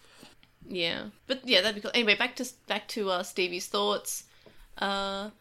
[0.67, 1.91] Yeah, but yeah, that'd be cool.
[1.93, 4.23] Anyway, back to back to uh, Stevie's thoughts.
[4.77, 5.31] Uh,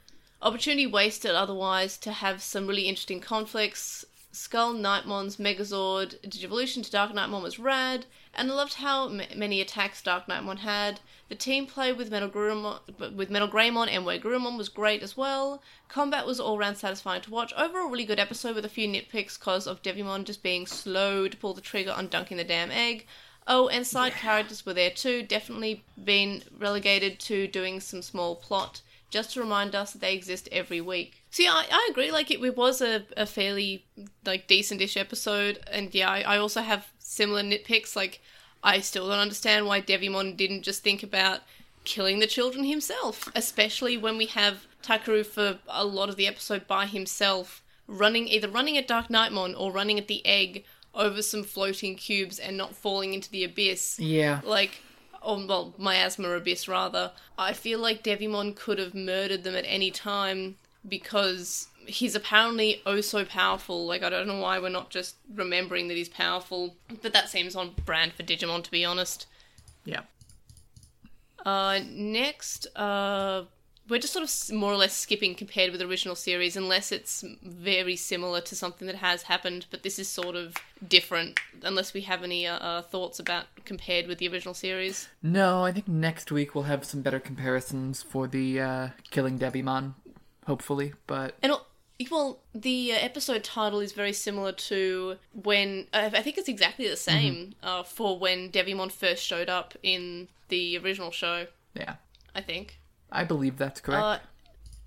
[0.42, 4.04] opportunity wasted otherwise to have some really interesting conflicts.
[4.34, 10.58] SkullKnightmon's Megazord Digivolution to DarkKnightmon was rad, and I loved how m- many attacks DarkKnightmon
[10.58, 10.98] had.
[11.28, 15.62] The team play with Metal Gurumon, with Metal Greymon and WereGarurumon was great as well.
[15.86, 17.52] Combat was all round satisfying to watch.
[17.56, 21.36] Overall, really good episode with a few nitpicks because of Devimon just being slow to
[21.36, 23.06] pull the trigger on dunking the damn egg.
[23.46, 25.22] Oh, and side characters were there too.
[25.22, 28.80] Definitely been relegated to doing some small plot
[29.10, 31.23] just to remind us that they exist every week.
[31.34, 32.12] See, I, I agree.
[32.12, 33.84] Like it, it was a, a fairly
[34.24, 37.96] like decent-ish episode, and yeah, I, I also have similar nitpicks.
[37.96, 38.20] Like
[38.62, 41.40] I still don't understand why Devimon didn't just think about
[41.82, 46.68] killing the children himself, especially when we have Takeru for a lot of the episode
[46.68, 50.64] by himself, running either running at DarkKnightmon or running at the egg
[50.94, 53.98] over some floating cubes and not falling into the abyss.
[53.98, 54.40] Yeah.
[54.44, 54.82] Like,
[55.20, 57.10] oh, well, miasma abyss rather.
[57.36, 60.58] I feel like Devimon could have murdered them at any time
[60.88, 63.86] because he's apparently oh so powerful.
[63.86, 67.56] Like, I don't know why we're not just remembering that he's powerful, but that seems
[67.56, 69.26] on brand for Digimon, to be honest.
[69.84, 70.02] Yeah.
[71.44, 73.44] Uh, next, uh,
[73.88, 77.22] we're just sort of more or less skipping compared with the original series, unless it's
[77.42, 79.66] very similar to something that has happened.
[79.70, 80.56] But this is sort of
[80.86, 85.08] different, unless we have any uh, uh, thoughts about compared with the original series.
[85.22, 89.94] No, I think next week we'll have some better comparisons for the uh, Killing Devimon,
[90.46, 90.94] hopefully.
[91.06, 91.52] But And
[92.10, 96.88] well, the uh, episode title is very similar to when uh, I think it's exactly
[96.88, 101.46] the same uh, for when Devimon first showed up in the original show.
[101.74, 101.96] yeah,
[102.34, 102.80] I think.
[103.10, 104.02] I believe that's correct.
[104.02, 104.18] Uh,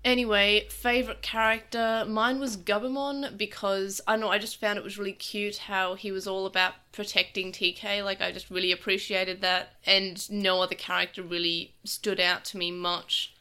[0.04, 2.04] anyway, favorite character.
[2.06, 6.12] Mine was Gabumon because I know I just found it was really cute how he
[6.12, 8.04] was all about protecting TK.
[8.04, 12.70] Like I just really appreciated that, and no other character really stood out to me
[12.70, 13.34] much,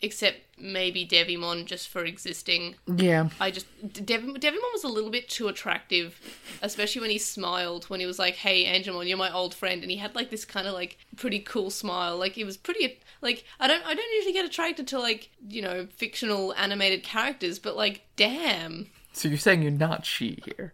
[0.00, 2.74] except maybe Devimon just for existing.
[2.86, 6.20] yeah, I just Dev- Devimon was a little bit too attractive,
[6.62, 9.90] especially when he smiled when he was like, "Hey, Angemon, you're my old friend," and
[9.90, 12.16] he had like this kind of like pretty cool smile.
[12.16, 15.62] Like it was pretty like I don't I don't usually get attracted to like you
[15.62, 18.86] know fictional animated characters, but like damn.
[19.12, 20.72] so you're saying you're not she here?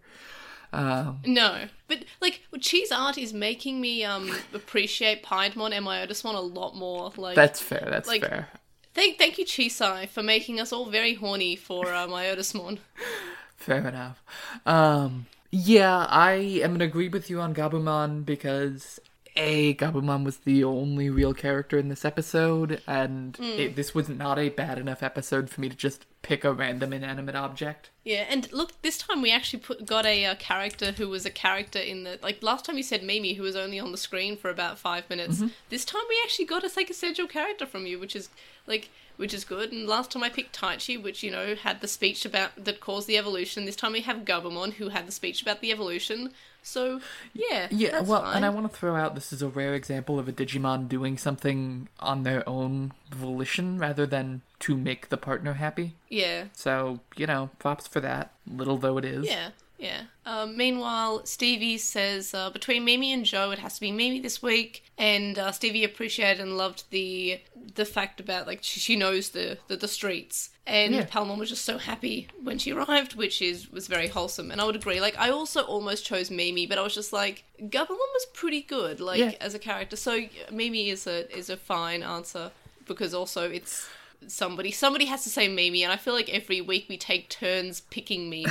[0.73, 6.41] Um, No, but like Cheese art is making me um appreciate Piedmon and Myotismon a
[6.41, 7.13] lot more.
[7.17, 7.87] Like that's fair.
[7.89, 8.49] That's Like- fair.
[8.95, 12.79] Thank thank you Chisai for making us all very horny for uh, Myotismon.
[13.57, 14.23] Fair enough.
[14.67, 16.33] Um, yeah, I
[16.63, 19.01] am gonna agree with you on Gabumon because
[19.37, 24.39] a Gabumon was the only real character in this episode, and it, this was not
[24.39, 27.91] a bad enough episode for me to just pick a random inanimate object.
[28.03, 31.31] Yeah, and look, this time we actually put got a uh, character who was a
[31.31, 34.37] character in the like last time you said Mimi, who was only on the screen
[34.37, 35.43] for about five minutes.
[35.69, 38.29] This time we actually got a like a central character from you, which is
[38.67, 39.73] like which is good.
[39.73, 43.07] And last time I picked Taichi, which you know had the speech about that caused
[43.09, 43.65] the evolution.
[43.65, 46.33] This time we have Gabumon, who had the speech about the evolution.
[46.67, 47.01] So
[47.35, 48.37] yeah, Yeah, well, fine.
[48.37, 51.19] and I want to throw out this is a rare example of a Digimon doing
[51.19, 55.95] something on their own volition rather than to make the partner happy.
[56.09, 56.45] yeah.
[56.55, 59.27] So, you know, props for that, little though it is.
[59.27, 59.51] Yeah,
[59.85, 60.03] yeah.
[60.27, 64.43] Um, meanwhile, Stevie says uh, between Mimi and Joe, it has to be Mimi this
[64.43, 67.41] week, and uh, Stevie appreciated and loved the
[67.75, 71.05] the fact about like she, she knows the, the the streets, and Yeah.
[71.07, 74.51] Palmon was just so happy when she arrived, which is was very wholesome.
[74.51, 75.01] And I would agree.
[75.01, 79.01] Like I also almost chose Mimi, but I was just like Gabumon was pretty good,
[79.01, 79.33] like Yeah.
[79.41, 79.97] as a character.
[79.97, 80.13] So
[80.51, 82.51] Mimi is a is a fine answer
[82.87, 83.89] because also it's
[84.29, 87.81] somebody somebody has to say Mimi, and I feel like every week we take turns
[87.81, 88.47] picking Mimi.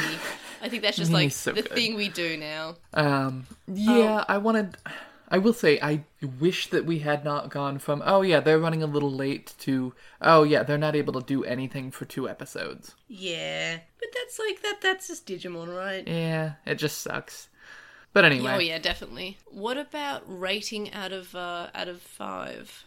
[0.61, 1.71] I think that's just like so the good.
[1.71, 2.75] thing we do now.
[2.93, 4.77] Um, yeah, I wanted.
[5.29, 6.03] I will say, I
[6.39, 9.95] wish that we had not gone from, oh yeah, they're running a little late to,
[10.21, 12.93] oh yeah, they're not able to do anything for two episodes.
[13.07, 14.79] Yeah, but that's like that.
[14.81, 16.07] That's just Digimon, right?
[16.07, 17.49] Yeah, it just sucks.
[18.13, 19.37] But anyway, Oh yeah, definitely.
[19.47, 22.83] What about rating out of uh, out of five?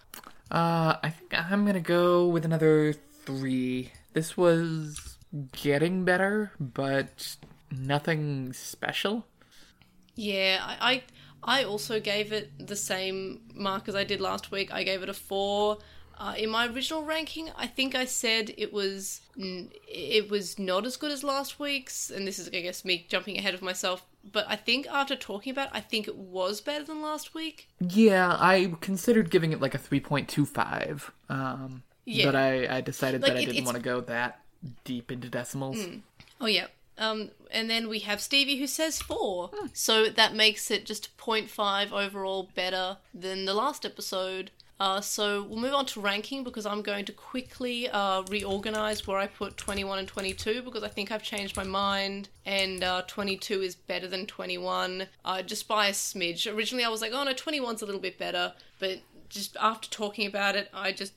[0.51, 2.93] Uh, I think I'm gonna go with another
[3.25, 3.93] three.
[4.13, 5.17] This was
[5.53, 7.37] getting better, but
[7.71, 9.27] nothing special.
[10.15, 11.03] Yeah, I,
[11.45, 14.73] I I also gave it the same mark as I did last week.
[14.73, 15.79] I gave it a four.
[16.19, 20.97] Uh, in my original ranking, I think I said it was it was not as
[20.97, 24.07] good as last week's, and this is I guess me jumping ahead of myself.
[24.31, 27.69] But I think after talking about, it, I think it was better than last week.
[27.81, 31.11] Yeah, I considered giving it like a 3.25.
[31.29, 32.27] Um, Yeah.
[32.27, 34.41] but I, I decided Like, that I didn't want to go that
[34.85, 35.79] deep into decimals.
[36.41, 36.67] Oh yeah.
[36.99, 41.93] Um, and then we have Stevie who says four, so that makes it just 0.5
[41.93, 44.51] overall better than the last episode.
[44.79, 49.19] Uh, so we'll move on to ranking because I'm going to quickly uh, reorganize where
[49.19, 53.63] I put 21 and 22 because I think I've changed my mind and uh, 22
[53.63, 56.53] is better than 21 uh, just by a smidge.
[56.53, 58.99] Originally I was like, oh no, 21's a little bit better, but
[59.31, 61.15] just after talking about it, I just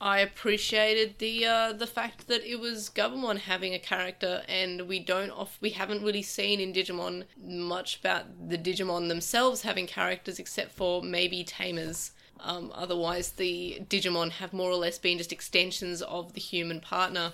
[0.00, 4.98] I appreciated the uh, the fact that it was Gabumon having a character, and we
[5.00, 10.38] don't off we haven't really seen in Digimon much about the Digimon themselves having characters,
[10.38, 12.10] except for maybe tamers.
[12.40, 17.32] Um, otherwise, the Digimon have more or less been just extensions of the human partner.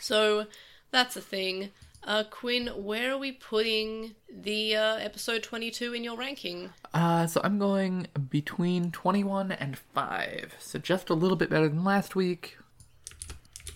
[0.00, 0.46] So
[0.90, 1.70] that's a thing.
[2.04, 6.70] Uh, Quinn, where are we putting the uh, episode 22 in your ranking?
[6.92, 10.56] Uh, so I'm going between 21 and 5.
[10.58, 12.58] So just a little bit better than last week.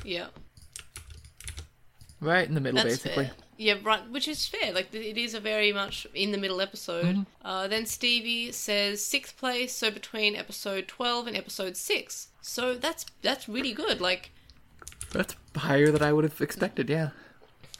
[0.04, 0.26] Yeah.
[2.20, 3.26] Right in the middle, That's basically.
[3.26, 3.34] fair.
[3.59, 4.72] Yeah, right, which is fair.
[4.72, 7.24] Like it is a very much in the middle episode.
[7.42, 12.28] Uh, then Stevie says sixth place, so between episode twelve and episode six.
[12.42, 14.00] So that's that's really good.
[14.00, 14.30] Like
[15.12, 17.11] That's higher than I would have expected, yeah.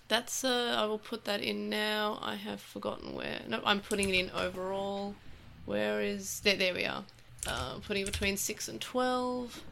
[0.09, 2.19] that's uh, I will put that in now.
[2.23, 3.41] I have forgotten where.
[3.49, 5.15] No, I'm putting it in overall.
[5.67, 6.57] Where is there?
[6.57, 7.05] There we are.
[7.47, 9.63] Uh, putting it between six and twelve.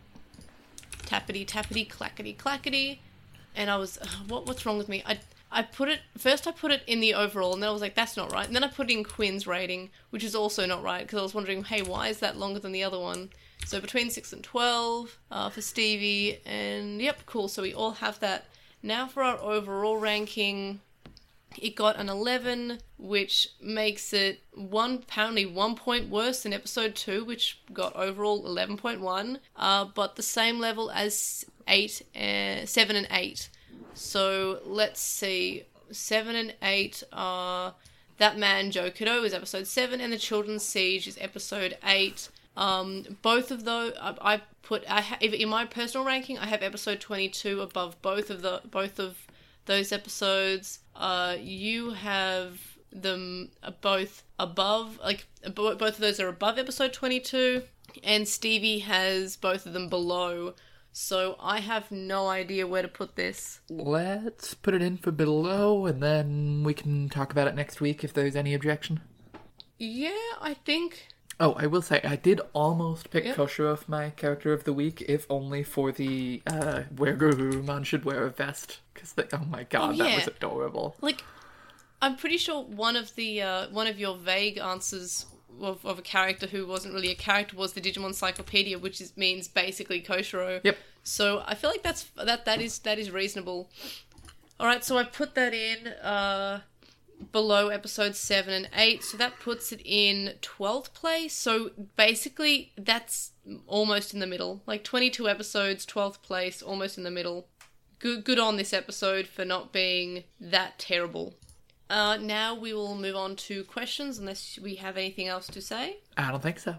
[1.06, 3.00] Tappity tappity clackety clackety,
[3.54, 3.98] and I was
[4.28, 5.02] what what's wrong with me?
[5.06, 5.18] I
[5.54, 6.46] I put it first.
[6.46, 8.46] I put it in the overall, and then I was like, that's not right.
[8.46, 11.34] And then I put in Quinn's rating, which is also not right because I was
[11.34, 13.30] wondering, hey, why is that longer than the other one?
[13.64, 17.48] So between six and twelve uh, for Stevie, and yep, cool.
[17.48, 18.46] So we all have that.
[18.82, 20.80] Now for our overall ranking,
[21.56, 27.24] it got an 11, which makes it one apparently one point worse than episode two,
[27.24, 33.48] which got overall 11.1, uh, but the same level as eight, uh, seven and eight.
[33.94, 37.74] So let's see, seven and eight are
[38.18, 42.28] that man Joe Kido is episode seven, and the Children's Siege is episode eight.
[42.56, 46.62] Um, both of those, I, I put I ha- in my personal ranking, I have
[46.62, 49.16] episode twenty two above both of the both of
[49.66, 50.80] those episodes.
[50.94, 52.60] Uh, you have
[52.92, 57.62] them both above, like bo- both of those are above episode twenty two,
[58.02, 60.54] and Stevie has both of them below.
[60.96, 63.58] So I have no idea where to put this.
[63.68, 68.04] Let's put it in for below, and then we can talk about it next week
[68.04, 69.00] if there's any objection.
[69.76, 71.08] Yeah, I think
[71.40, 73.36] Oh, I will say, I did almost pick Yep.
[73.36, 78.24] Koshiro for my character of the week, if only for the uh, WereGarurumon should wear
[78.24, 78.78] a vest.
[78.94, 80.14] Because, oh my god, that yeah.
[80.14, 80.94] was adorable.
[81.00, 81.24] like
[82.00, 85.26] I'm pretty sure one of the uh, one of your vague answers
[85.60, 89.16] of, of a character who wasn't really a character was the Digimon Encyclopedia, which is,
[89.16, 90.60] means basically Koshiro.
[90.64, 90.76] Yep.
[91.02, 93.70] So I feel like that's that that is that is reasonable.
[94.58, 96.60] All right, so I put that in uh,
[97.32, 101.34] below episode seven and eight, so that puts it in twelfth place.
[101.34, 103.32] So basically, that's
[103.66, 104.62] almost in the middle.
[104.66, 107.48] Like twenty-two episodes, twelfth place, almost in the middle.
[107.98, 111.34] Good, good on this episode for not being that terrible.
[111.90, 115.98] Uh, now we will move on to questions, unless we have anything else to say.
[116.16, 116.76] I don't think so.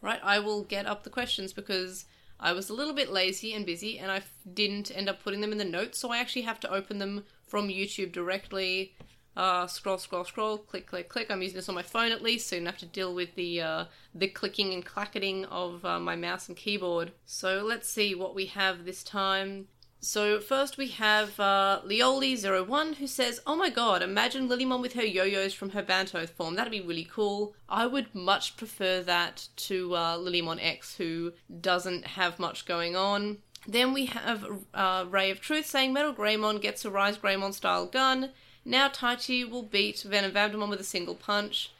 [0.00, 2.06] Right, I will get up the questions because
[2.38, 5.40] I was a little bit lazy and busy and I f- didn't end up putting
[5.40, 8.94] them in the notes, so I actually have to open them from YouTube directly.
[9.36, 11.30] Uh, scroll, scroll, scroll, click, click, click.
[11.30, 13.34] I'm using this on my phone at least, so you don't have to deal with
[13.34, 13.84] the uh,
[14.14, 17.12] the clicking and clacketing of uh, my mouse and keyboard.
[17.26, 19.66] So let's see what we have this time.
[20.00, 25.04] So first we have uh, Lioli01 who says, "Oh my god, imagine Lilymon with her
[25.04, 26.54] yo-yos from her Bancho form.
[26.54, 27.54] That'd be really cool.
[27.68, 33.38] I would much prefer that to uh, Lilymon X, who doesn't have much going on."
[33.66, 37.86] Then we have uh, Ray of Truth saying, "Metal Greymon gets a Rise Greymon style
[37.86, 38.30] gun.
[38.64, 41.72] Now Taichi will beat Venom Vamdemon with a single punch."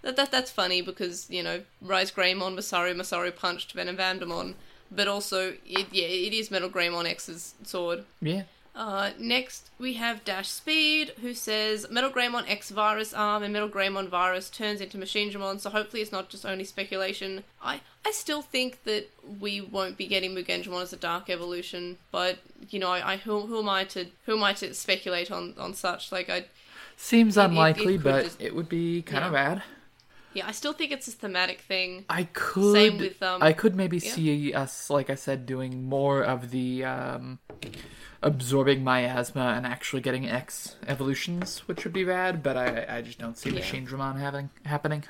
[0.00, 4.54] That, that that's funny because you know Rise Greymon, Masaru Masaru punched Venom Vamdemon,
[4.94, 8.04] but also it yeah it is Metal Greymon X's sword.
[8.20, 8.42] Yeah.
[8.76, 13.68] Uh, next, we have Dash Speed, who says Metal Greymon X Virus Arm and Metal
[13.68, 17.44] Greymon Virus turns into Machine Machinedramon, so hopefully it's not just only speculation.
[17.62, 22.38] I, I still think that we won't be getting Mugendramon as a Dark Evolution, but,
[22.68, 25.54] you know, I, I who, who am I to who am I to speculate on,
[25.56, 26.10] on such?
[26.10, 26.46] Like, I,
[26.96, 29.62] Seems It- it- it unlikely, but just- it would be kind of Yeah.
[30.34, 32.04] Yeah, I still think it's a thematic thing.
[32.08, 32.72] I could.
[32.74, 34.12] Same with, um, I could maybe yeah.
[34.12, 37.38] see us, like I said, doing more of the um,
[38.22, 42.42] absorbing miasma and actually getting X evolutions, which would be rad.
[42.42, 43.60] But I, I just don't see Yeah.
[43.60, 45.04] Machine Dramon having happening.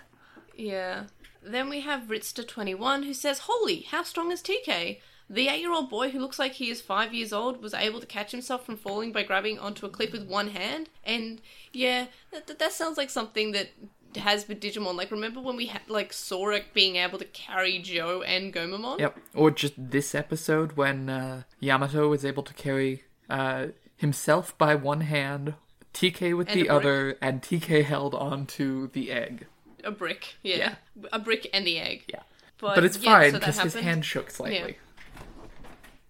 [0.57, 1.05] Yeah.
[1.43, 4.99] Then we have Ritster21 who says, Holy, how strong is TK?
[5.29, 8.01] The eight year old boy who looks like he is five years old was able
[8.01, 10.91] to catch himself from falling by grabbing onto a cliff with one hand.
[11.03, 11.41] And
[11.72, 13.70] yeah, that, that sounds like something that
[14.16, 14.96] has with Digimon.
[14.96, 18.98] Like, remember when we had like Sora being able to carry Joe and Gomamon?
[19.00, 19.18] Yep.
[19.34, 25.02] Or just this episode when uh, Yamato was able to carry uh, himself by one
[25.02, 25.54] hand,
[25.92, 29.46] TK with And the other, and TK held onto the egg.
[29.82, 30.76] A brick, yeah.
[31.12, 32.04] a brick and the egg.
[32.08, 32.20] Yeah.
[32.58, 34.78] But, But it's yeah, fine so because his hand shook slightly.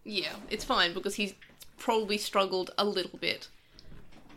[0.05, 1.35] Yeah, it's fine because he's
[1.79, 3.49] probably struggled a little bit.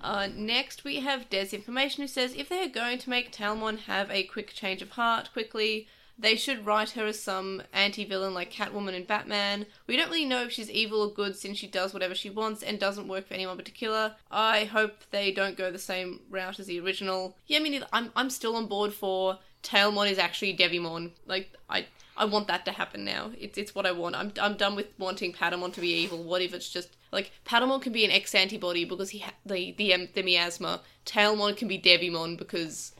[0.01, 3.79] Uh, next, we have Des Information who says if they are going to make Tailmon
[3.79, 5.87] have a quick change of heart quickly,
[6.19, 9.67] they should write her as some anti villain like Catwoman and Batman.
[9.85, 12.63] We don't really know if she's evil or good since she does whatever she wants
[12.63, 14.15] and doesn't work for anyone particular.
[14.31, 17.37] I hope they don't go the same route as the original.
[17.45, 21.11] Yeah, I mean, I'm, I'm still on board for Tailmon is actually Devimon.
[21.25, 21.85] Like, I.
[22.17, 23.31] I want that to happen now.
[23.39, 24.15] It's it's what I want.
[24.15, 26.23] I'm I'm done with wanting Patamon to be evil.
[26.23, 29.73] What if it's just like Patamon can be an ex antibody because he ha- the
[29.77, 30.81] the um, the miasma.
[31.05, 32.91] Tailmon can be Devimon because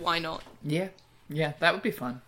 [0.00, 0.42] why not?
[0.62, 0.88] Yeah.
[1.28, 2.20] Yeah, that would be fun.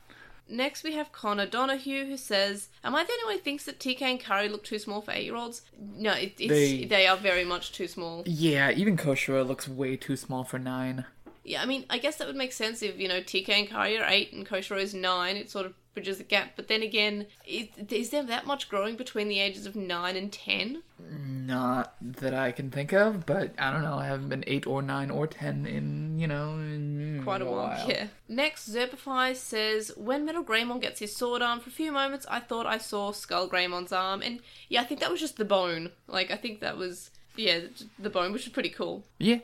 [0.48, 3.80] Next we have Connor Donahue who says, "Am I the only one who thinks that
[3.80, 5.62] TK and Kari look too small for eight year olds?
[5.78, 7.06] No, it, it's They- they...
[7.06, 8.22] are very much too small.
[8.26, 11.04] Yeah, even Koshiro looks way too small for nine.
[11.46, 13.98] Yeah, I mean, I guess that would make sense if you know TK and Kari
[13.98, 15.36] are eight and Koshiro is nine.
[15.36, 16.52] It sort of bridges the gap.
[16.56, 20.32] But then again, is, is there that much growing between the ages of nine and
[20.32, 20.82] ten?
[20.98, 23.94] Not that I can think of, but I don't know.
[23.94, 27.88] I haven't been eight or nine or ten in, you know, in quite a while.
[27.88, 28.08] Yeah.
[28.28, 32.40] Next, Zerpify says, when Metal Greymon gets his sword arm, for a few moments I
[32.40, 35.92] thought I saw Skull Greymon's arm, and yeah, I think that was just the bone.
[36.08, 37.60] Like, I think that was, yeah,
[37.98, 39.04] the bone, which is pretty cool.
[39.18, 39.38] Yeah.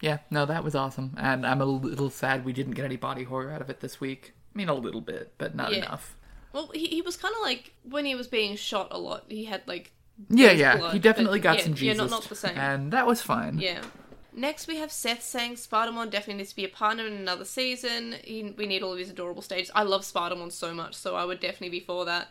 [0.00, 1.14] Yeah, no, that was awesome.
[1.16, 4.00] And I'm a little sad we didn't get any body horror out of it this
[4.00, 4.32] week.
[4.54, 5.78] I mean, a little bit, but not Yeah.
[5.78, 6.16] enough.
[6.52, 9.44] Well, he, he was kind of like, when he was being shot a lot, he
[9.46, 9.92] had like,
[10.30, 11.98] Yeah, yeah, blood, he definitely got yeah, some yeah, Jesus.
[11.98, 12.56] not- not the same.
[12.56, 13.58] And that was fine.
[13.58, 13.82] yeah.
[14.32, 18.14] Next, we have Seth saying Spider-Man definitely needs to be a partner in another season.
[18.22, 19.68] He, we need all of his adorable stages.
[19.74, 22.28] I love Spider-Man so much, so I would definitely be for that.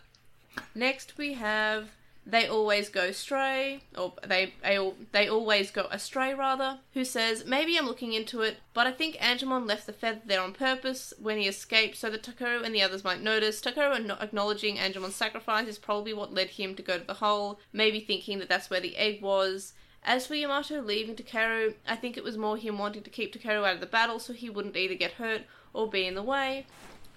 [0.74, 1.90] Next, we have
[2.30, 7.86] They Always Go Stray, or they, they, Always Go Astray, rather, who says, Maybe I'm
[7.86, 11.48] looking into it, but I think Angemon left the feather there on purpose when he
[11.48, 13.62] escaped so that Takeru and the others might notice.
[13.62, 18.02] Acknow- acknowledging Angemon's sacrifice is probably what led him to go to the hole, maybe
[18.02, 19.72] thinking that that's where the egg was.
[20.04, 23.66] As for Yamato leaving Takeru, I think it was more him wanting to keep Takeru
[23.66, 26.66] out of the battle so he wouldn't either get hurt or be in the way.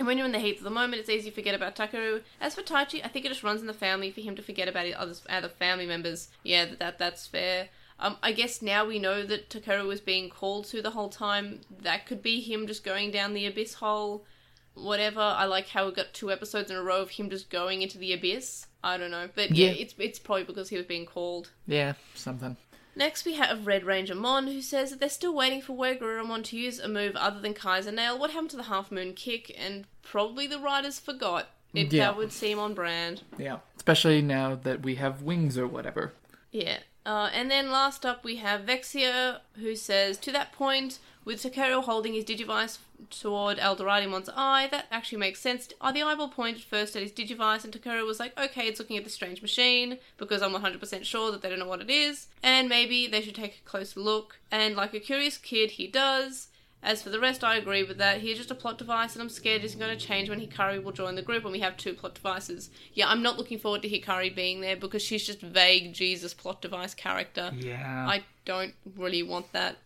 [0.01, 2.23] And when you're in the heat of the moment, it's easy to forget about Takeru.
[2.41, 4.67] As for Taichi, I think it just runs in the family for him to forget
[4.67, 6.29] about his other, other family members.
[6.43, 7.69] Yeah, that, that that's fair.
[7.99, 11.61] Um, I guess now we know that Takeru was being called to the whole time.
[11.83, 14.25] That could be him just going down the abyss hole.
[14.73, 15.21] Whatever.
[15.21, 17.99] I like how we got two episodes in a row of him just going into
[17.99, 18.69] the abyss.
[18.83, 19.83] I don't know, but yeah, Yeah.
[19.83, 21.51] it's it's probably because he was being called.
[21.67, 22.57] Yeah, something.
[22.97, 26.57] Next, we have Red Ranger Mon, who says that they're still waiting for WereGarurumon to
[26.57, 28.19] use a move other than Kaiser Nail.
[28.19, 29.55] What happened to the Half Moon Kick?
[29.59, 31.49] And probably the writers forgot.
[31.73, 32.07] It, Yeah.
[32.07, 33.23] That would seem on brand.
[33.39, 33.59] Yeah.
[33.77, 36.13] Especially now that we have wings or whatever.
[36.51, 36.79] Yeah.
[37.07, 40.99] Uh, and then last up, we have Vexia, who says, To that point,
[41.31, 42.79] with Takeru holding his Digivice
[43.09, 45.69] toward Eldoradimon's eye, that actually makes sense.
[45.81, 48.97] Uh, the eyeball pointed first at his Digivice, and Takeru was like, okay, it's looking
[48.97, 52.27] at the strange machine, because I'm 100% sure that they don't know what it is,
[52.43, 54.41] and maybe they should take a closer look.
[54.51, 56.49] And like a curious kid, he does.
[56.83, 58.23] As for the rest, I agree with that.
[58.23, 60.91] He's just a plot device, and I'm scared it's going to change when Hikari will
[60.91, 62.71] join the group when we have two plot devices.
[62.93, 66.61] Yeah, I'm not looking forward to Hikari being there because she's just vague Jesus plot
[66.61, 67.53] device character.
[67.55, 68.09] Yeah.
[68.09, 69.77] I don't really want that.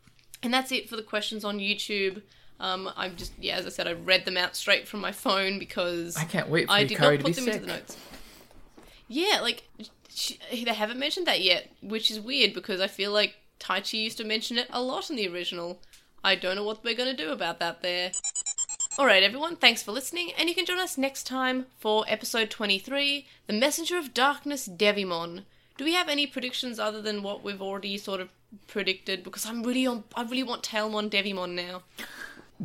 [0.44, 2.22] And that's it for the questions on YouTube.
[2.60, 5.58] Um, I'm just yeah, as I said, I read them out straight from my phone
[5.58, 7.54] because I can't wait for I did not put them sick.
[7.54, 7.96] into the notes.
[9.08, 9.64] Yeah, like
[10.08, 14.18] she, they haven't mentioned that yet, which is weird because I feel like Taichi used
[14.18, 15.80] to mention it a lot in the original.
[16.22, 18.12] I don't know what we're going to do about that there.
[18.98, 23.26] Alright, everyone, thanks for listening, and you can join us next time for episode 23
[23.48, 25.42] The Messenger of Darkness Devimon.
[25.76, 28.28] Do we have any predictions other than what we've already sort of
[28.66, 29.22] predicted?
[29.24, 30.04] Because I'm really on.
[30.14, 31.82] I really want Tailmon Devimon now.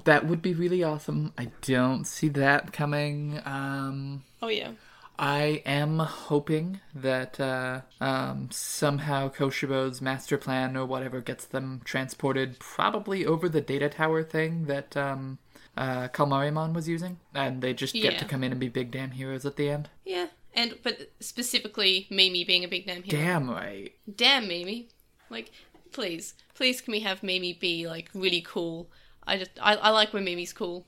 [0.06, 1.34] That would be really awesome.
[1.38, 3.42] I don't see that coming.
[3.46, 4.72] Um, Oh, yeah.
[5.18, 12.58] I am hoping that uh, um, somehow Koshiro's master plan or whatever gets them transported,
[12.60, 15.40] probably over the data tower thing that um,
[15.76, 18.20] uh, Kalmarimon was using, and they just get Yeah.
[18.20, 19.90] to come in and be big damn heroes at the end.
[20.06, 23.22] Yeah, and but specifically Mimi being a big name hero.
[23.22, 23.92] Damn right.
[24.16, 24.88] Damn, Mimi.
[25.30, 25.52] Like,
[25.92, 28.88] please, please, can we have Mimi be like really cool?
[29.26, 30.86] I just, I, I like when Mimi's cool.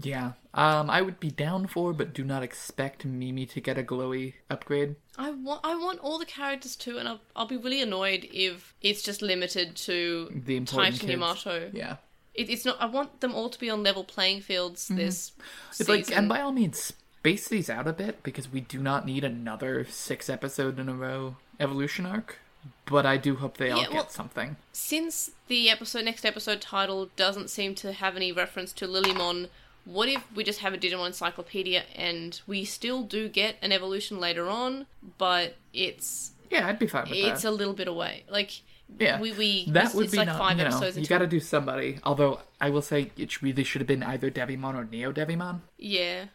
[0.00, 0.32] Yeah.
[0.52, 4.34] Um, I would be down for, but do not expect Mimi to get a glowy
[4.50, 4.96] upgrade.
[5.18, 8.74] I want, I want all the characters too, and I'll, I'll be really annoyed if
[8.80, 11.10] it's just limited to The important Taichi kids.
[11.12, 11.70] Yamato.
[11.72, 11.96] Yeah.
[12.34, 12.76] it, it's not.
[12.80, 15.32] I want them all to be on level playing fields this
[15.70, 15.94] It's season.
[15.96, 19.24] like, and by all means, space these out a bit because we do not need
[19.24, 22.38] another six episode in a row evolution arc.
[22.86, 24.56] But I do hope they all Yeah, get well- something.
[24.72, 29.48] Since the episode next episode title doesn't seem to have any reference to Lilymon,
[29.86, 34.18] what if we just have a Digimon encyclopedia and we still do get an evolution
[34.20, 34.86] later on,
[35.18, 37.48] but it's Yeah, I'd be fine with it's that.
[37.48, 38.24] a little bit away.
[38.30, 38.50] Like
[38.98, 41.26] yeah, we we that would be like not, five you know, episodes you got to
[41.26, 41.98] do somebody.
[42.04, 45.60] Although I will say it really should have been either Devimon or Neo Devimon.
[45.78, 46.26] yeah.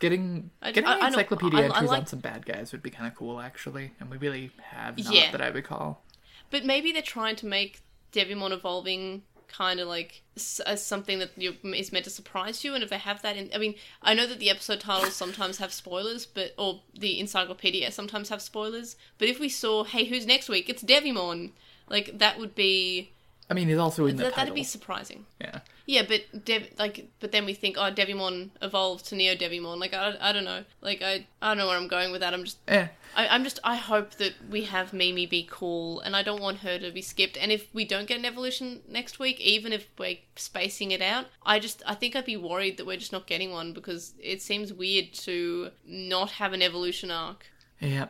[0.00, 3.14] Getting I- getting I- encyclopedia I- entries on some bad guys would be kind of
[3.14, 5.30] cool, actually, and we really have not Yeah.
[5.30, 6.02] that I recall.
[6.50, 7.80] But maybe they're trying to make
[8.12, 10.22] Devimon evolving kind of like
[10.64, 12.72] as something that is meant to surprise you.
[12.74, 15.58] And if they have that in, I mean, I know that the episode titles sometimes
[15.58, 18.96] have spoilers, but or the encyclopedia sometimes have spoilers.
[19.18, 20.68] But if we saw, hey, who's next week?
[20.68, 21.50] It's Devimon.
[21.88, 23.10] Like that would be
[23.50, 25.26] I mean, it's also in the that'd be surprising.
[25.40, 29.80] Yeah, Yeah, but Dev, like, but then we think, oh, Devimon evolved to Neo Devimon.
[29.80, 30.62] Like, I, I don't know.
[30.80, 32.32] Like, I, I don't know where I'm going with that.
[32.32, 32.86] I'm just eh.
[33.16, 33.58] I, I'm just.
[33.64, 37.02] I hope that we have Mimi be cool, and I don't want her to be
[37.02, 37.36] skipped.
[37.36, 41.26] And if we don't get an evolution next week, even if we're spacing it out,
[41.44, 41.82] I just.
[41.84, 45.12] I think I'd be worried that we're just not getting one because it seems weird
[45.14, 47.46] to not have an evolution arc.
[47.80, 48.06] Yeah.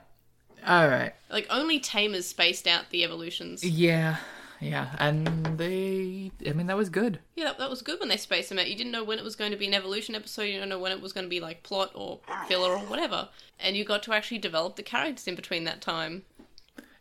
[0.66, 1.14] All right.
[1.30, 3.64] Like only Tamers spaced out the evolutions.
[3.64, 4.18] Yeah.
[4.61, 4.89] Yeah.
[4.99, 5.27] And
[5.59, 6.31] they.
[6.47, 7.19] I mean, that was good.
[7.35, 8.69] Yeah, that, that was good when they spaced them out.
[8.69, 10.43] You didn't know when it was going to be an evolution episode.
[10.43, 13.29] You don't know when it was going to be like plot or filler or whatever.
[13.59, 16.23] And you got to actually develop the characters in between that time.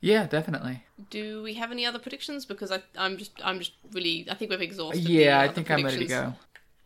[0.02, 0.84] Yeah, definitely.
[1.10, 2.46] Do we have any other predictions?
[2.46, 5.04] Because I, I'm just, I'm just really, I think we've exhausted.
[5.04, 6.34] the Yeah, I think I'm ready to go.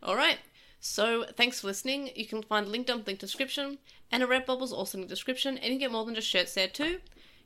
[0.02, 0.38] All right.
[0.80, 2.10] So thanks for listening.
[2.14, 3.78] You can find a link down link description,
[4.10, 6.54] and a Redbubble's also in the description, and you can get more than just shirts
[6.54, 6.98] there too.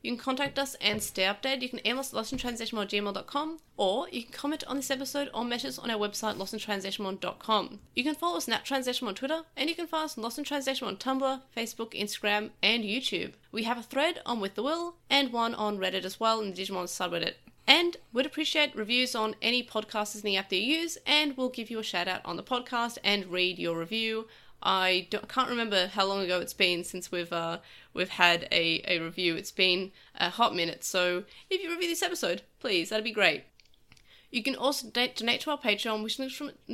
[0.03, 1.63] You can contact us and stay updated.
[1.63, 5.71] You can email us at lostintransitionmon@gmail.com, or you can comment on this episode or message
[5.71, 7.81] us on our website lostintransitionmon.com.
[7.97, 10.39] You can follow us at Transition on Twitter, and you can find us on Lost
[10.39, 13.33] in Transition on Tumblr, Facebook, Instagram, and YouTube.
[13.51, 16.55] We have a thread on With the Will and one on Reddit as well in
[16.55, 17.35] the Digimon subreddit.
[17.67, 21.51] And we'd appreciate reviews on any podcasters in the app that you use, and we'll
[21.51, 24.27] give you a shout out on the podcast and read your review.
[24.63, 27.59] I don't, can't remember how long ago it's been since we've uh,
[27.95, 29.37] we've had a, a review.
[29.37, 33.45] It's been a hot minute, so if you review this episode, please, that'd be great.
[34.31, 36.51] You can also donate, donate to our Patreon, which links from.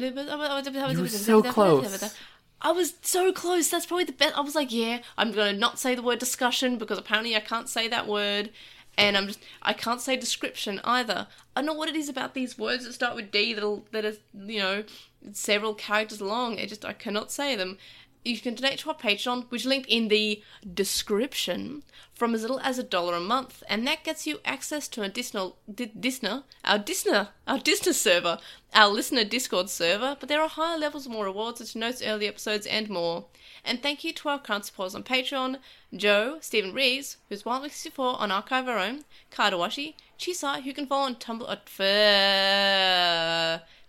[0.93, 2.15] You were so close.
[2.61, 3.69] I was so close.
[3.69, 4.37] That's probably the best.
[4.37, 7.41] I was like, yeah, I'm going to not say the word discussion because apparently I
[7.41, 8.51] can't say that word.
[8.97, 11.27] And I'm just, I can't say description either.
[11.57, 14.15] I know what it is about these words that start with D that'll, that are,
[14.47, 14.85] you know,
[15.33, 16.59] several characters long.
[16.59, 17.79] It just, I cannot say them.
[18.25, 20.43] You can donate to our Patreon, which is linked in the
[20.73, 21.83] description,
[22.15, 25.53] from as little as a dollar a month, and that gets you access to Disney,
[25.75, 28.39] Disney, our Disner, our Disner server,
[28.73, 30.17] our listener Discord server.
[30.19, 33.27] But there are higher levels, more rewards, such notes, early episodes, and more.
[33.65, 35.59] And thank you to our current supporters on Patreon:
[35.95, 41.17] Joe, Stephen Rees, who's Wildlife64 on Archive Our Own, Kadawashi, Chisai, who can follow on
[41.17, 41.55] Tumblr, uh,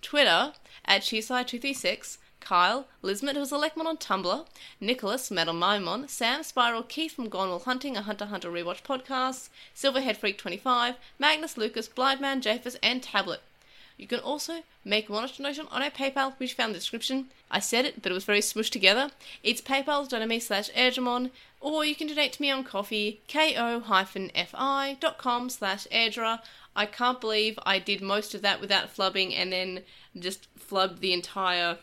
[0.01, 0.53] Twitter
[0.85, 2.17] at Chisai236.
[2.45, 4.45] Kyle, Lismet, who's a Lekmon on Tumblr,
[4.79, 9.49] Nicholas, Metal Maimon, Sam, Spiral, Keith from Gone Will Hunting, a Hunter Hunter Rewatch podcast,
[9.75, 13.41] Silverhead Freak 25, Magnus, Lucas, Blindman, Japhus, and Tablet.
[13.97, 17.27] You can also make a donation on our PayPal, which you found in the description.
[17.49, 19.09] I said it, but it was very smushed together.
[19.41, 21.31] It's paypal.me slash Airdramon,
[21.61, 23.79] or you can donate to me on coffee, ko-fi.com
[25.49, 26.39] slash Airdra.
[26.75, 29.83] I can't believe I did most of that without flubbing and then
[30.19, 31.77] just flubbed the entire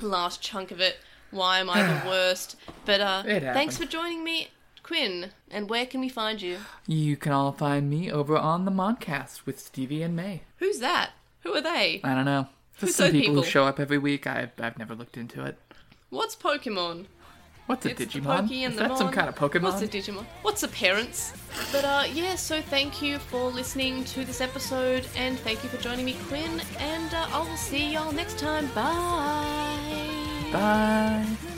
[0.00, 0.98] last chunk of it.
[1.30, 2.56] Why am I the worst?
[2.84, 4.48] But uh, thanks for joining me,
[4.82, 5.30] Quinn.
[5.50, 6.58] And where can we find you?
[6.86, 10.42] You can all find me over on the Moncast with Stevie and May.
[10.58, 11.12] Who's that?
[11.42, 12.00] Who are they?
[12.04, 12.46] I don't know.
[12.78, 13.42] Who's some those people, people?
[13.42, 14.26] who show up every week.
[14.26, 15.58] I've, I've never looked into it.
[16.10, 17.06] What's Pokemon?
[17.66, 18.40] What's a It's the Digimon?
[18.40, 19.14] Pokey and Is the that some Mon.
[19.14, 19.62] kind of Pokemon?
[19.62, 20.24] What's a Digimon?
[20.42, 21.32] What's a parents?
[21.70, 25.76] But uh, yeah, so thank you for listening to this episode, and thank you for
[25.76, 26.60] joining me, Quinn.
[26.78, 28.66] And uh, I will see y'all next time.
[28.74, 30.50] Bye.
[30.52, 31.49] Bye.